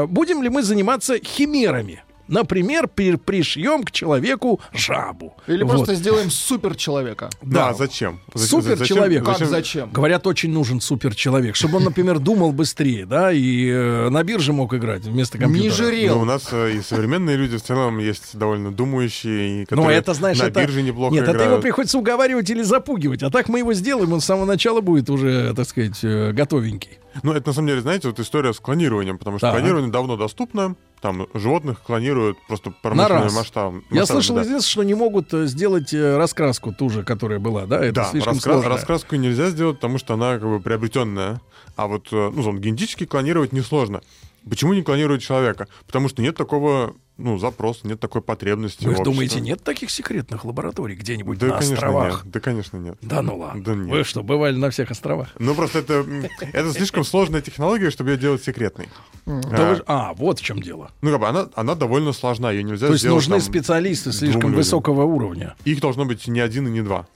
будем 0.06 0.42
ли 0.42 0.48
мы 0.48 0.62
заниматься 0.62 1.18
химерами? 1.18 2.02
Например, 2.28 2.88
при- 2.88 3.16
пришьем 3.16 3.82
к 3.82 3.90
человеку 3.90 4.60
жабу. 4.72 5.34
Или 5.46 5.62
Вот. 5.64 5.70
просто 5.72 5.94
сделаем 5.94 6.30
супер 6.30 6.76
человека. 6.76 7.28
Да, 7.42 7.68
Да. 7.68 7.74
зачем? 7.74 8.20
Зачем- 8.34 8.62
Супер 8.62 8.86
человек. 8.86 9.24
Как 9.24 9.38
зачем-? 9.38 9.90
Говорят, 9.90 10.26
очень 10.26 10.50
нужен 10.52 10.80
суперчеловек, 10.80 11.56
чтобы 11.56 11.78
он, 11.78 11.84
например, 11.84 12.18
думал 12.18 12.52
быстрее, 12.52 13.06
да, 13.06 13.32
и 13.32 13.68
э, 13.68 14.08
на 14.08 14.22
бирже 14.22 14.52
мог 14.52 14.72
играть 14.74 15.02
вместо 15.02 15.38
компьютера. 15.38 15.62
Не 15.62 15.68
Ну, 15.68 15.74
жирел. 15.74 16.20
у 16.20 16.24
нас 16.24 16.48
э, 16.52 16.76
и 16.76 16.80
современные 16.80 17.36
люди 17.36 17.56
в 17.58 17.62
целом 17.62 17.98
есть 17.98 18.36
довольно 18.36 18.70
думающие, 18.72 19.48
и 19.48 19.60
Но 19.60 19.66
которые 19.66 19.98
это, 19.98 20.14
знаешь, 20.14 20.38
на 20.38 20.44
это... 20.44 20.60
бирже 20.60 20.82
неплохо 20.82 21.12
Нет, 21.14 21.24
это 21.24 21.32
играют. 21.32 21.52
его 21.52 21.60
приходится 21.62 21.98
уговаривать 21.98 22.48
или 22.50 22.62
запугивать. 22.62 23.22
А 23.22 23.30
так 23.30 23.48
мы 23.48 23.58
его 23.58 23.74
сделаем, 23.74 24.12
он 24.12 24.20
с 24.20 24.24
самого 24.24 24.46
начала 24.46 24.80
будет 24.80 25.10
уже, 25.10 25.52
так 25.54 25.66
сказать, 25.68 25.98
э, 26.02 26.32
готовенький. 26.32 26.98
Ну, 27.22 27.32
это 27.32 27.48
на 27.48 27.52
самом 27.52 27.68
деле, 27.68 27.80
знаете, 27.82 28.08
вот 28.08 28.18
история 28.20 28.54
с 28.54 28.60
клонированием, 28.60 29.18
потому 29.18 29.38
что 29.38 29.48
Так. 29.48 29.56
клонирование 29.56 29.90
давно 29.90 30.16
доступно. 30.16 30.76
Там 31.02 31.26
животных 31.34 31.82
клонируют 31.82 32.38
просто 32.46 32.72
промышленным 32.80 33.24
раз. 33.24 33.34
масштабом. 33.34 33.84
Я 33.90 34.06
слышал, 34.06 34.36
да. 34.36 34.42
единственное, 34.42 34.70
что 34.70 34.82
не 34.84 34.94
могут 34.94 35.34
э, 35.34 35.46
сделать 35.46 35.92
э, 35.92 36.16
раскраску 36.16 36.72
ту 36.72 36.88
же, 36.90 37.02
которая 37.02 37.40
была, 37.40 37.66
да? 37.66 37.84
Это 37.84 37.92
Да, 37.92 38.04
слишком 38.04 38.34
раскра- 38.34 38.40
сложно. 38.52 38.68
раскраску 38.70 39.16
нельзя 39.16 39.50
сделать, 39.50 39.76
потому 39.78 39.98
что 39.98 40.14
она 40.14 40.38
как 40.38 40.48
бы 40.48 40.60
приобретенная. 40.60 41.40
А 41.74 41.88
вот, 41.88 42.06
э, 42.12 42.30
ну, 42.32 42.56
генетически 42.56 43.04
клонировать 43.04 43.52
несложно. 43.52 44.00
Почему 44.48 44.74
не 44.74 44.82
клонируют 44.82 45.22
человека? 45.22 45.66
Потому 45.88 46.08
что 46.08 46.22
нет 46.22 46.36
такого, 46.36 46.94
ну, 47.18 47.38
запроса, 47.38 47.86
нет 47.86 48.00
такой 48.00 48.22
потребности. 48.22 48.84
Вы 48.84 49.02
думаете, 49.04 49.40
нет 49.40 49.62
таких 49.62 49.90
секретных 49.90 50.44
лабораторий 50.44 50.94
где-нибудь 50.96 51.38
Да, 51.38 51.46
на 51.46 51.52
конечно, 51.58 51.74
островах? 51.74 52.24
нет. 52.24 52.32
Да, 52.32 52.40
конечно, 52.40 52.76
нет. 52.78 52.98
Да 53.02 53.22
ну 53.22 53.36
ладно. 53.38 53.62
Да 53.62 53.74
нет. 53.74 53.90
Вы 53.90 54.04
что, 54.04 54.22
бывали 54.22 54.56
на 54.56 54.70
всех 54.70 54.90
островах? 54.90 55.28
Ну, 55.38 55.54
просто 55.54 55.80
это, 55.80 56.04
это 56.52 56.72
слишком 56.72 57.04
сложная 57.04 57.42
технология, 57.42 57.90
чтобы 57.90 58.10
ее 58.10 58.16
делать 58.18 58.42
секретной. 58.42 58.88
Да 59.26 59.32
А, 59.52 59.74
вы 59.74 59.82
А, 59.86 60.12
вот 60.14 60.40
в 60.40 60.42
чем 60.42 60.60
дело. 60.60 60.90
Ну, 61.02 61.10
как 61.10 61.20
бы 61.20 61.28
она, 61.28 61.48
она 61.54 61.74
довольно 61.74 62.12
сложна, 62.12 62.50
ее 62.50 62.62
нельзя 62.62 62.86
То 62.86 62.92
есть 62.92 63.02
сделать 63.04 63.16
нужны 63.28 63.36
там 63.36 63.42
специалисты 63.42 64.12
слишком 64.12 64.52
высокого 64.52 65.04
уровня. 65.04 65.54
Их 65.64 65.80
должно 65.80 66.04
быть 66.04 66.26
не 66.26 66.40
один 66.40 66.68
и 66.68 66.70
не 66.70 66.82
два. 66.82 67.06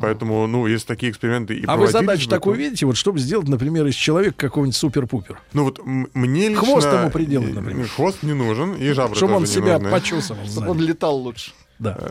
Поэтому, 0.00 0.46
ну, 0.46 0.66
если 0.66 0.86
такие 0.86 1.12
эксперименты 1.12 1.54
и 1.54 1.64
А 1.66 1.76
вы 1.76 1.86
задачу 1.86 2.24
бы, 2.26 2.30
такую 2.30 2.56
то- 2.56 2.60
видите, 2.60 2.86
вот 2.86 2.96
чтобы 2.96 3.18
сделать, 3.18 3.48
например, 3.48 3.86
из 3.86 3.94
человека 3.94 4.34
какого-нибудь 4.36 4.76
супер-пупер? 4.76 5.40
Ну, 5.52 5.64
вот 5.64 5.80
мне 5.84 6.48
лично... 6.48 6.64
Хвост 6.64 6.92
ему 6.92 7.10
приделать, 7.10 7.54
например. 7.54 7.86
Хвост 7.88 8.22
не 8.22 8.32
нужен, 8.32 8.74
и 8.74 8.90
жабры 8.92 9.14
Чтобы 9.16 9.34
он 9.34 9.46
себя 9.46 9.74
нужны. 9.74 9.90
почесывал. 9.90 10.44
Чтобы 10.46 10.70
он 10.70 10.80
летал 10.80 11.16
лучше. 11.16 11.52
Да. 11.78 11.96
Э, 12.00 12.10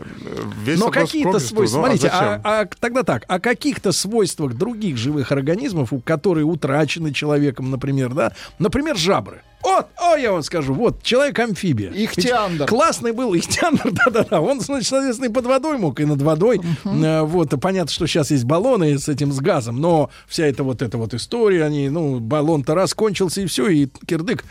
Весь 0.64 0.78
Но 0.78 0.90
какие-то 0.90 1.40
свойства, 1.40 1.78
Ну, 1.78 1.84
смотрите, 1.86 2.08
а 2.08 2.40
а, 2.44 2.60
а 2.62 2.68
тогда 2.78 3.02
так, 3.02 3.24
о 3.26 3.40
каких-то 3.40 3.90
свойствах 3.90 4.54
других 4.54 4.96
живых 4.96 5.32
организмов, 5.32 5.92
у 5.92 5.98
которые 6.00 6.44
утрачены 6.44 7.12
человеком, 7.12 7.70
например, 7.72 8.14
да, 8.14 8.32
например, 8.60 8.96
жабры. 8.96 9.42
Вот, 9.66 9.88
о, 10.00 10.14
я 10.16 10.30
вам 10.30 10.42
скажу, 10.44 10.74
вот, 10.74 11.02
человек-амфибия. 11.02 11.90
Ихтиандр. 11.92 12.66
Классный 12.66 13.10
был 13.10 13.34
Ихтиандр, 13.34 13.82
да-да-да. 13.90 14.40
Он, 14.40 14.60
значит, 14.60 14.88
соответственно, 14.88 15.28
и 15.28 15.32
под 15.32 15.46
водой 15.46 15.76
мог, 15.76 15.98
и 15.98 16.04
над 16.04 16.22
водой. 16.22 16.60
Э, 16.84 17.22
Вот, 17.22 17.52
и 17.52 17.56
понятно, 17.56 17.90
что 17.90 18.06
сейчас 18.06 18.30
есть 18.30 18.44
баллоны 18.44 18.96
с 18.96 19.08
этим, 19.08 19.32
с 19.32 19.40
газом, 19.40 19.80
но 19.80 20.08
вся 20.28 20.46
эта 20.46 20.62
вот 20.62 20.82
эта 20.82 20.96
вот 20.98 21.14
история, 21.14 21.64
они, 21.64 21.88
ну, 21.88 22.20
баллон-то 22.20 22.76
раз 22.76 22.94
кончился, 22.94 23.40
и 23.40 23.46
все, 23.46 23.66
и 23.68 23.88
кирдык. 24.06 24.44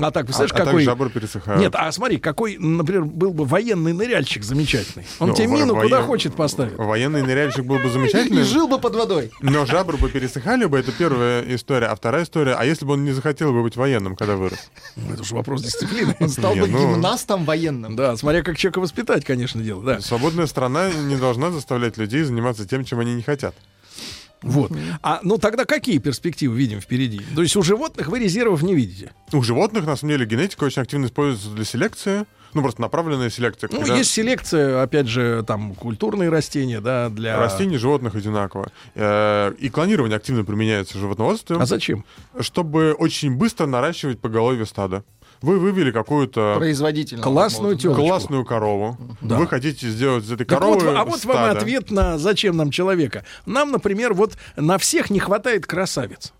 А 0.00 0.10
так, 0.10 0.24
А, 0.24 0.26
представляешь, 0.26 0.52
а 0.52 0.56
так 0.56 0.64
какой... 0.66 0.84
жабры 0.84 1.10
пересыхают. 1.10 1.60
Нет, 1.60 1.74
а 1.76 1.92
смотри, 1.92 2.16
какой, 2.16 2.56
например, 2.58 3.04
был 3.04 3.32
бы 3.34 3.44
военный 3.44 3.92
ныряльщик 3.92 4.42
замечательный. 4.42 5.04
Он 5.18 5.28
Ну, 5.28 5.34
тебе 5.34 5.48
во- 5.48 5.54
мину 5.56 5.74
куда 5.76 5.98
воен- 6.00 6.06
хочет 6.06 6.34
поставить. 6.34 6.78
Военный 6.78 7.22
ныряльщик 7.22 7.64
был 7.66 7.76
бы 7.78 7.88
И 7.88 7.90
замечательный. 7.90 8.42
жил 8.44 8.68
бы 8.68 8.78
под 8.78 8.94
водой. 8.94 9.32
Но 9.42 9.66
жабры 9.66 9.98
бы 9.98 10.08
пересыхали 10.08 10.64
бы, 10.64 10.78
это 10.78 10.92
первая 10.92 11.42
история. 11.54 11.88
А 11.88 11.94
вторая 11.94 12.24
история, 12.24 12.54
а 12.54 12.64
если 12.64 12.86
бы 12.86 12.94
он 12.94 13.04
не 13.04 13.12
захотел 13.12 13.52
бы 13.52 13.62
быть 13.62 13.76
военным, 13.76 14.16
когда 14.16 14.36
вырос? 14.36 14.61
Ну, 14.96 15.14
Это 15.14 15.24
же 15.24 15.34
вопрос 15.34 15.62
дисциплины. 15.62 16.16
Он 16.20 16.28
стал 16.28 16.54
бы 16.54 16.66
ну- 16.66 16.94
гимнастом 16.94 17.44
военным. 17.44 17.96
Да, 17.96 18.16
смотря 18.16 18.42
как 18.42 18.58
человека 18.58 18.80
воспитать, 18.80 19.24
конечно, 19.24 19.62
дело, 19.62 19.82
да. 19.82 20.00
Свободная 20.00 20.46
страна 20.46 20.90
не 20.90 21.16
должна 21.16 21.50
заставлять 21.50 21.96
людей 21.96 22.22
заниматься 22.22 22.66
тем, 22.68 22.84
чем 22.84 23.00
они 23.00 23.14
не 23.14 23.22
хотят. 23.22 23.54
Вот. 24.42 24.72
А 25.02 25.20
ну 25.22 25.38
тогда 25.38 25.64
какие 25.64 25.98
перспективы 25.98 26.56
видим 26.56 26.80
впереди? 26.80 27.20
То 27.34 27.42
есть 27.42 27.56
у 27.56 27.62
животных 27.62 28.08
вы 28.08 28.18
резервов 28.18 28.62
не 28.62 28.74
видите? 28.74 29.12
У 29.32 29.42
животных, 29.42 29.86
на 29.86 29.96
самом 29.96 30.12
деле, 30.12 30.26
генетика 30.26 30.64
очень 30.64 30.82
активно 30.82 31.06
используется 31.06 31.50
для 31.50 31.64
селекции. 31.64 32.24
Ну, 32.54 32.62
просто 32.62 32.80
направленная 32.80 33.30
селекция. 33.30 33.70
Ну, 33.72 33.78
когда 33.80 33.96
есть 33.96 34.10
селекция, 34.10 34.82
опять 34.82 35.06
же, 35.08 35.42
там, 35.46 35.74
культурные 35.74 36.28
растения, 36.28 36.80
да, 36.80 37.08
для... 37.08 37.38
Растений, 37.38 37.76
животных 37.78 38.14
одинаково. 38.14 38.70
Э, 38.94 39.52
И 39.58 39.68
клонирование 39.70 40.16
активно 40.16 40.44
применяется 40.44 40.98
в 40.98 41.00
животноводстве, 41.00 41.56
А 41.56 41.66
зачем? 41.66 42.04
чтобы 42.40 42.92
очень 42.92 43.34
быстро 43.36 43.66
наращивать 43.66 44.20
поголовье 44.20 44.66
стада. 44.66 45.04
Вы 45.40 45.58
вывели 45.58 45.90
какую-то 45.90 46.54
Производительно. 46.58 47.20
Классную 47.22 47.72
Можно. 47.74 47.80
тёлочку. 47.82 48.06
классную 48.06 48.44
корову. 48.44 48.96
Да. 49.22 49.38
Вы 49.38 49.48
хотите 49.48 49.88
сделать 49.88 50.22
из 50.24 50.30
этой 50.30 50.44
Так 50.46 50.58
коровы 50.60 50.86
вот, 50.86 50.96
а 50.96 51.04
вот 51.04 51.24
вам 51.24 51.36
стадо. 51.36 51.58
ответ 51.58 51.90
на 51.90 52.16
зачем 52.16 52.56
нам 52.56 52.70
человека. 52.70 53.24
Нам, 53.44 53.72
например, 53.72 54.14
вот 54.14 54.34
на 54.56 54.78
всех 54.78 55.10
не 55.10 55.18
хватает 55.18 55.66
красавиц. 55.66 56.32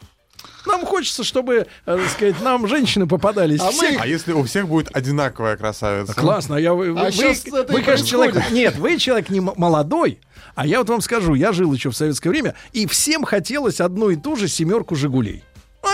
Нам 0.67 0.87
хочется, 0.87 1.25
чтобы, 1.25 1.55
э, 1.57 1.67
так 1.85 2.09
сказать, 2.11 2.41
нам 2.41 2.67
женщины 2.69 3.07
попадались. 3.09 3.61
А 3.61 3.71
все 3.71 3.93
мы- 3.93 3.97
А 4.01 4.07
если 4.07 4.33
у 4.33 4.45
всех 4.45 4.69
будет 4.69 4.95
одинаковая 4.95 5.57
красавица? 5.57 6.15
Классно, 6.15 6.55
я 6.57 6.73
вы, 6.75 6.89
А 6.91 7.11
вы, 7.11 7.35
вы, 7.69 7.81
и 7.81 7.83
конечно, 7.83 8.07
человек. 8.07 8.51
Нет, 8.53 8.77
вы 8.77 8.97
человек 8.99 9.29
не 9.31 9.41
молодой. 9.41 10.21
А 10.55 10.67
я 10.67 10.79
вот 10.79 10.89
вам 10.91 11.01
скажу, 11.01 11.35
я 11.35 11.53
жил 11.53 11.73
еще 11.73 11.91
в 11.91 11.97
советское 11.97 12.31
время, 12.31 12.55
и 12.73 12.87
всем 12.87 13.25
хотелось 13.25 13.81
одну 13.81 14.11
и 14.11 14.17
ту 14.17 14.37
же 14.37 14.49
семерку 14.49 14.95
Жигулей. 14.95 15.43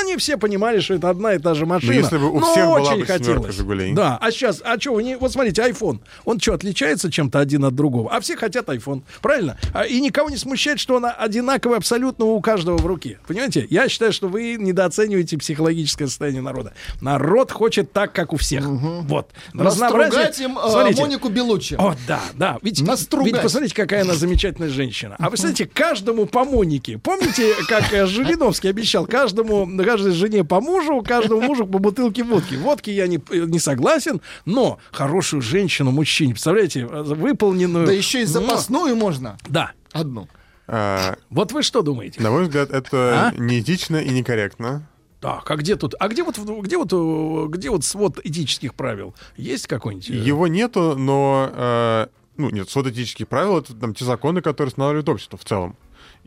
Они 0.08 0.16
все 0.16 0.38
понимали, 0.38 0.80
что 0.80 0.94
это 0.94 1.10
одна 1.10 1.34
и 1.34 1.38
та 1.38 1.52
же 1.52 1.66
машина. 1.66 1.92
Ну, 1.92 1.98
если 1.98 2.16
бы 2.16 2.30
у 2.30 2.40
но 2.40 2.50
всех 2.50 2.64
была 2.64 2.80
очень 2.80 3.00
бы 3.00 3.06
хотелось. 3.06 3.54
«Жигулей». 3.54 3.92
Да, 3.92 4.16
а 4.18 4.30
сейчас, 4.30 4.62
а 4.64 4.80
что, 4.80 4.94
вы 4.94 5.02
не, 5.02 5.16
вот 5.18 5.32
смотрите, 5.32 5.60
iPhone, 5.60 6.00
он 6.24 6.40
что, 6.40 6.54
отличается 6.54 7.10
чем-то 7.10 7.38
один 7.38 7.66
от 7.66 7.74
другого? 7.74 8.10
А 8.10 8.20
все 8.20 8.34
хотят 8.34 8.66
iPhone, 8.68 9.02
правильно? 9.20 9.58
А, 9.74 9.84
и 9.84 10.00
никого 10.00 10.30
не 10.30 10.38
смущает, 10.38 10.80
что 10.80 10.96
он 10.96 11.04
одинаковый 11.04 11.76
абсолютно 11.76 12.24
у 12.24 12.40
каждого 12.40 12.78
в 12.78 12.86
руке. 12.86 13.18
Понимаете? 13.26 13.66
Я 13.68 13.88
считаю, 13.90 14.14
что 14.14 14.28
вы 14.28 14.56
недооцениваете 14.58 15.36
психологическое 15.36 16.06
состояние 16.06 16.40
народа. 16.40 16.72
Народ 17.02 17.52
хочет 17.52 17.92
так, 17.92 18.12
как 18.14 18.32
у 18.32 18.38
всех. 18.38 18.64
Вот. 18.66 19.28
Настругать 19.52 20.40
им 20.40 20.58
э, 20.58 20.70
Смотрите. 20.70 21.02
Монику 21.02 21.28
Белуччи. 21.28 21.74
О, 21.74 21.94
да, 22.06 22.20
да. 22.34 22.58
Ведь, 22.62 22.80
Настругать. 22.80 23.34
ведь 23.34 23.42
посмотрите, 23.42 23.74
какая 23.74 24.02
она 24.02 24.14
замечательная 24.14 24.70
женщина. 24.70 25.16
А 25.18 25.28
вы 25.28 25.36
знаете, 25.36 25.66
каждому 25.66 26.24
по 26.24 26.44
Монике. 26.44 26.96
Помните, 26.96 27.52
как 27.68 27.92
э, 27.92 28.06
Жириновский 28.06 28.68
обещал 28.68 29.06
каждому, 29.06 29.66
каждой 29.98 30.12
жене 30.12 30.44
по 30.44 30.60
мужу, 30.60 31.02
каждому 31.02 31.40
мужу 31.42 31.66
по 31.66 31.78
бутылке 31.78 32.22
водки. 32.22 32.54
Водки 32.54 32.90
я 32.90 33.06
не, 33.06 33.20
не 33.30 33.58
согласен, 33.58 34.20
но 34.44 34.78
хорошую 34.92 35.42
женщину, 35.42 35.90
мужчине, 35.90 36.32
представляете, 36.32 36.86
выполненную... 36.86 37.86
Да 37.86 37.92
еще 37.92 38.22
и 38.22 38.24
запасную 38.24 38.96
можно. 38.96 39.38
Да. 39.48 39.72
Одну. 39.92 40.28
А, 40.68 41.16
Вот 41.30 41.52
вы 41.52 41.62
что 41.62 41.82
думаете? 41.82 42.20
на 42.20 42.30
мой 42.30 42.44
взгляд, 42.44 42.70
это 42.70 43.28
А? 43.28 43.34
неэтично 43.36 43.96
и 43.96 44.10
некорректно. 44.10 44.86
Так, 45.20 45.50
а 45.50 45.56
где 45.56 45.74
тут? 45.74 45.94
А 45.98 46.06
где 46.06 46.22
вот, 46.22 46.38
где 46.38 46.76
вот, 46.78 47.48
где 47.50 47.70
вот 47.70 47.84
свод 47.84 48.20
этических 48.24 48.74
правил? 48.74 49.14
Есть 49.36 49.66
какой-нибудь? 49.66 50.10
э, 50.10 50.12
Его 50.12 50.46
нету, 50.46 50.94
но... 50.96 51.50
э, 51.52 52.06
ну, 52.36 52.50
нет, 52.50 52.70
свод 52.70 52.86
этических 52.86 53.26
правил— 53.26 53.58
это 53.58 53.74
там 53.74 53.94
те 53.94 54.04
законы, 54.04 54.42
которые 54.42 54.68
устанавливает 54.68 55.08
общество 55.08 55.36
в 55.36 55.44
целом. 55.44 55.74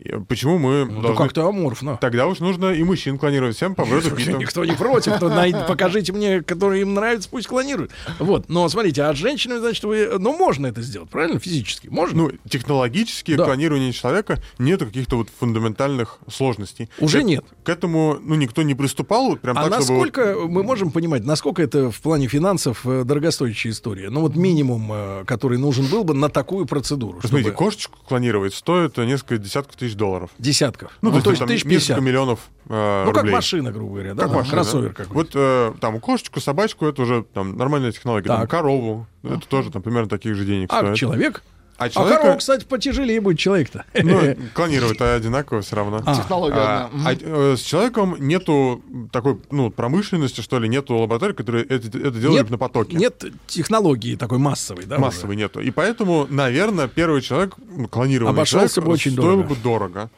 И 0.02 0.12
Почему 0.28 0.58
мы 0.58 0.86
Ну, 0.86 1.02
должны... 1.02 1.18
как-то 1.18 1.48
аморфно. 1.48 1.98
Тогда 2.02 2.28
уж 2.28 2.40
нужно 2.40 2.72
и 2.74 2.84
мужчин 2.84 3.18
клонировать 3.18 3.56
всем 3.56 3.76
по 3.76 3.86
Брэду 3.86 4.12
Питту. 4.16 4.38
Никто 4.38 4.66
не 4.66 4.74
против. 4.74 5.20
То 5.20 5.30
най- 5.30 5.54
покажите 5.68 6.12
мне, 6.12 6.42
который 6.42 6.82
им 6.82 6.94
нравится, 6.96 7.30
пусть 7.30 7.48
клонируют. 7.48 7.92
Вот. 8.20 8.50
Но 8.50 8.68
смотрите, 8.70 9.04
а 9.04 9.14
с 9.14 9.18
женщинами, 9.18 9.60
значит, 9.60 9.84
вы... 9.84 10.10
Ну, 10.18 10.36
можно 10.38 10.68
это 10.68 10.82
сделать, 10.82 11.10
правильно? 11.10 11.40
Физически. 11.40 11.88
Можно? 11.88 12.24
Ну, 12.24 12.32
технологически 12.50 13.36
Да. 13.36 13.46
клонирование 13.46 13.92
человека 13.92 14.42
нету 14.58 14.86
каких-то 14.88 15.18
вот 15.18 15.30
фундаментальных 15.40 16.18
сложностей. 16.28 16.90
Уже 17.00 17.22
К- 17.22 17.24
нет. 17.24 17.46
К 17.64 17.70
этому, 17.70 18.18
ну, 18.22 18.36
никто 18.36 18.64
не 18.64 18.74
приступал 18.76 19.30
вот 19.30 19.42
прям 19.42 19.58
а 19.58 19.64
так, 19.70 19.82
чтобы... 19.82 20.00
насколько 20.00 20.36
мы 20.48 20.64
можем 20.64 20.92
понимать, 20.92 21.24
насколько 21.24 21.62
это 21.62 21.92
в 21.92 22.02
плане 22.02 22.28
финансов 22.28 22.82
э, 22.86 23.04
дорогостоящая 23.04 23.72
история? 23.72 24.10
Ну, 24.10 24.22
вот 24.22 24.36
минимум, 24.36 24.90
э, 24.92 25.24
который 25.26 25.58
нужен 25.58 25.86
был 25.88 26.04
бы 26.04 26.14
на 26.14 26.30
такую 26.30 26.66
процедуру. 26.66 27.20
Посмотрите, 27.22 27.50
чтобы- 27.50 27.58
кошечку 27.66 28.00
клонировать 28.08 28.54
стоит 28.54 28.98
э, 28.98 29.06
несколько 29.06 29.38
десятков 29.38 29.76
тысяч 29.76 29.90
долларов. 29.95 30.30
Десятков. 30.39 30.91
Ну, 31.01 31.12
то 31.21 31.30
есть 31.30 31.39
там 31.39 31.47
тысяч 31.47 31.63
несколько 31.65 31.80
пятьдесят. 31.80 32.01
миллионов 32.01 32.39
э, 32.69 33.04
Ну, 33.06 33.12
как 33.12 33.21
рублей. 33.23 33.34
машина, 33.36 33.71
грубо 33.71 33.93
говоря, 33.93 34.13
да? 34.13 34.23
Как 34.23 34.32
там, 34.32 34.38
машина, 34.39 34.56
Кроссовер 34.56 34.88
да? 34.89 34.93
какой-то. 34.93 35.13
Вот 35.13 35.30
э, 35.34 35.73
там 35.80 35.99
кошечку, 35.99 36.39
собачку, 36.39 36.86
это 36.86 37.01
уже 37.01 37.23
там 37.34 37.58
нормальная 37.58 37.91
технология. 37.91 38.27
Там 38.27 38.41
Так. 38.41 38.49
корову, 38.49 39.08
это 39.23 39.47
тоже 39.47 39.71
там 39.71 39.82
примерно 39.82 40.10
таких 40.10 40.36
же 40.36 40.45
денег 40.45 40.69
А 40.71 40.80
стоит. 40.80 40.95
человек? 40.97 41.43
А 41.82 41.86
А 41.86 41.89
человека, 41.89 42.22
корова, 42.22 42.38
кстати, 42.38 42.63
потяжелее 42.65 43.20
будет 43.22 43.39
человек-то. 43.39 43.86
ну, 44.04 44.36
клонировать-то 44.54 45.15
одинаково 45.15 45.62
все 45.62 45.76
равно. 45.76 46.02
А. 46.06 46.15
Технология 46.15 46.56
А, 46.58 46.86
одна. 46.86 47.10
А, 47.10 47.13
э, 47.20 47.56
с 47.58 47.62
человеком 47.62 48.15
нету 48.20 48.84
такой, 49.12 49.39
ну, 49.50 49.72
промышленности, 49.72 50.41
что 50.41 50.60
ли, 50.60 50.70
нету 50.70 50.96
лаборатории, 50.96 51.34
которые 51.34 51.65
это, 51.65 51.88
это 51.88 52.12
делали 52.12 52.38
Нет, 52.38 52.50
на 52.52 52.58
потоке. 52.60 52.98
Нет 52.98 53.26
технологии 53.48 54.15
такой 54.15 54.38
массовой, 54.38 54.86
да? 54.86 54.98
уже? 54.98 55.06
Массовой 55.06 55.36
нету. 55.36 55.60
И 55.60 55.72
поэтому, 55.72 56.28
наверное, 56.30 56.88
первый 56.88 57.22
человек, 57.22 57.56
ну, 57.76 57.88
клонированный 57.88 58.36
Обошелся 58.38 58.76
человек, 58.76 58.88
бы 58.88 58.94
очень 58.94 59.12
стоил 59.13 59.38
дорого. 59.38 59.50
бы 59.50 59.56
дорого. 59.56 60.10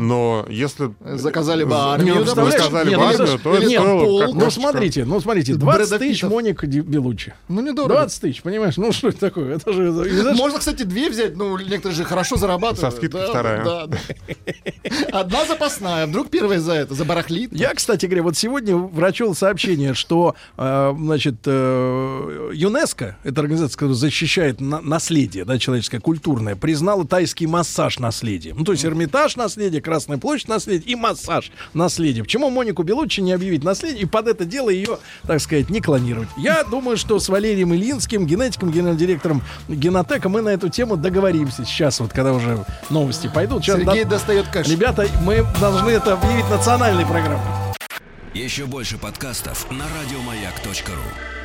Но 0.00 0.44
если... 0.48 0.92
Заказали 1.04 1.62
бы 1.62 1.70
Не, 1.70 1.76
армию, 1.76 2.14
ну, 2.16 2.24
допустим. 2.24 2.58
заказали 2.58 2.88
Не, 2.90 2.96
бы 2.96 3.02
ну, 3.02 3.08
армию, 3.08 3.38
то 3.38 3.54
это 3.54 3.68
стоило 3.70 4.04
пол. 4.04 4.20
как 4.20 4.34
Ну, 4.34 4.50
смотрите, 4.50 5.04
ну, 5.04 5.20
смотрите, 5.20 5.54
Брэда 5.54 5.86
20 5.88 5.98
тысяч. 5.98 6.22
Моника 6.24 6.66
Белуччи. 6.66 7.34
Ну, 7.48 7.60
недорого. 7.60 7.94
20 8.00 8.20
тысяч, 8.20 8.42
понимаешь? 8.42 8.76
Ну, 8.76 8.90
что 8.92 9.08
это 9.08 9.20
такое? 9.20 9.56
Это 9.56 9.72
же... 9.72 9.92
знаешь, 9.92 10.36
Можно, 10.36 10.58
кстати, 10.58 10.82
две 10.82 11.08
взять, 11.12 11.36
ну, 11.36 11.56
некоторые 11.58 11.96
же 11.96 12.04
хорошо 12.04 12.36
зарабатывают. 12.36 12.92
Со 12.92 12.96
скидкой 12.96 13.20
Да, 13.22 13.28
вторая. 13.28 13.64
Да, 13.64 13.86
да. 13.86 13.98
Одна 15.12 15.44
запасная, 15.46 16.06
вдруг 16.06 16.30
первая 16.30 16.58
за 16.60 16.72
это, 16.72 16.94
забарахлит. 16.94 17.52
Я, 17.52 17.74
кстати 17.74 18.06
говоря, 18.06 18.22
вот 18.22 18.36
сегодня 18.36 18.76
врачел 18.76 19.34
сообщение, 19.34 19.94
что, 19.94 20.34
э, 20.56 20.94
значит, 20.96 21.36
э, 21.46 22.50
ЮНЕСКО, 22.54 23.16
это 23.22 23.40
организация, 23.40 23.74
которая 23.74 23.94
защищает 23.94 24.60
на- 24.60 24.80
наследие, 24.80 25.44
да, 25.44 25.58
человеческое, 25.58 26.00
культурное, 26.00 26.56
признала 26.56 27.06
тайский 27.06 27.46
массаж 27.46 27.98
наследия. 27.98 28.54
Ну, 28.54 28.64
то 28.64 28.72
есть 28.72 28.84
Эрмитаж 28.84 29.36
наследие, 29.36 29.80
Красная 29.82 30.18
площадь 30.18 30.48
наследие 30.48 30.92
и 30.92 30.94
массаж 30.96 31.50
наследие. 31.74 32.24
Почему 32.24 32.50
Монику 32.50 32.82
Белуччи 32.82 33.20
не 33.20 33.32
объявить 33.32 33.64
наследие 33.64 34.02
и 34.02 34.06
под 34.06 34.28
это 34.28 34.44
дело 34.44 34.70
ее, 34.70 34.98
так 35.26 35.40
сказать, 35.40 35.70
не 35.70 35.80
клонировать? 35.80 36.28
Я 36.36 36.64
думаю, 36.64 36.96
что 36.96 37.18
с 37.18 37.28
Валерием 37.28 37.74
Ильинским, 37.74 38.26
генетиком, 38.26 38.70
генеральным 38.70 38.96
директором 38.96 39.42
Генотека, 39.68 40.28
мы 40.28 40.40
на 40.42 40.50
эту 40.50 40.68
тему 40.68 40.96
договоримся 41.02 41.64
сейчас, 41.66 42.00
вот 42.00 42.12
когда 42.12 42.32
уже 42.32 42.64
новости 42.88 43.28
пойдут. 43.32 43.62
Сейчас 43.62 43.80
Сергей 43.80 44.04
до- 44.04 44.10
достает 44.10 44.48
кэш. 44.48 44.66
Ребята, 44.68 45.06
мы 45.20 45.44
должны 45.60 45.90
это 45.90 46.14
объявить 46.14 46.48
национальной 46.48 47.04
программой. 47.04 47.40
Еще 48.32 48.64
больше 48.64 48.96
подкастов 48.96 49.70
на 49.70 49.84
радиомаяк.ру. 50.00 51.41